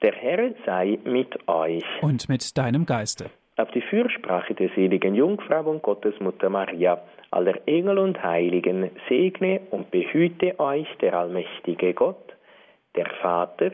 [0.03, 1.85] Der Herr sei mit euch.
[2.03, 3.31] Und mit deinem Geiste.
[3.57, 9.91] Auf die Fürsprache der seligen Jungfrau und Gottesmutter Maria, aller Engel und Heiligen, segne und
[9.91, 12.35] behüte euch der allmächtige Gott,
[12.97, 13.73] der Vater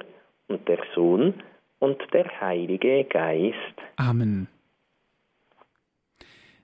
[0.48, 1.34] und der Sohn
[1.78, 3.56] und der Heilige Geist.
[3.96, 4.48] Amen.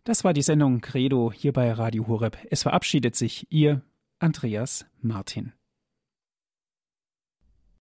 [0.04, 2.36] Das war die Sendung Credo hier bei Radio Horeb.
[2.50, 3.80] Es verabschiedet sich Ihr
[4.20, 5.52] Andreas Martin.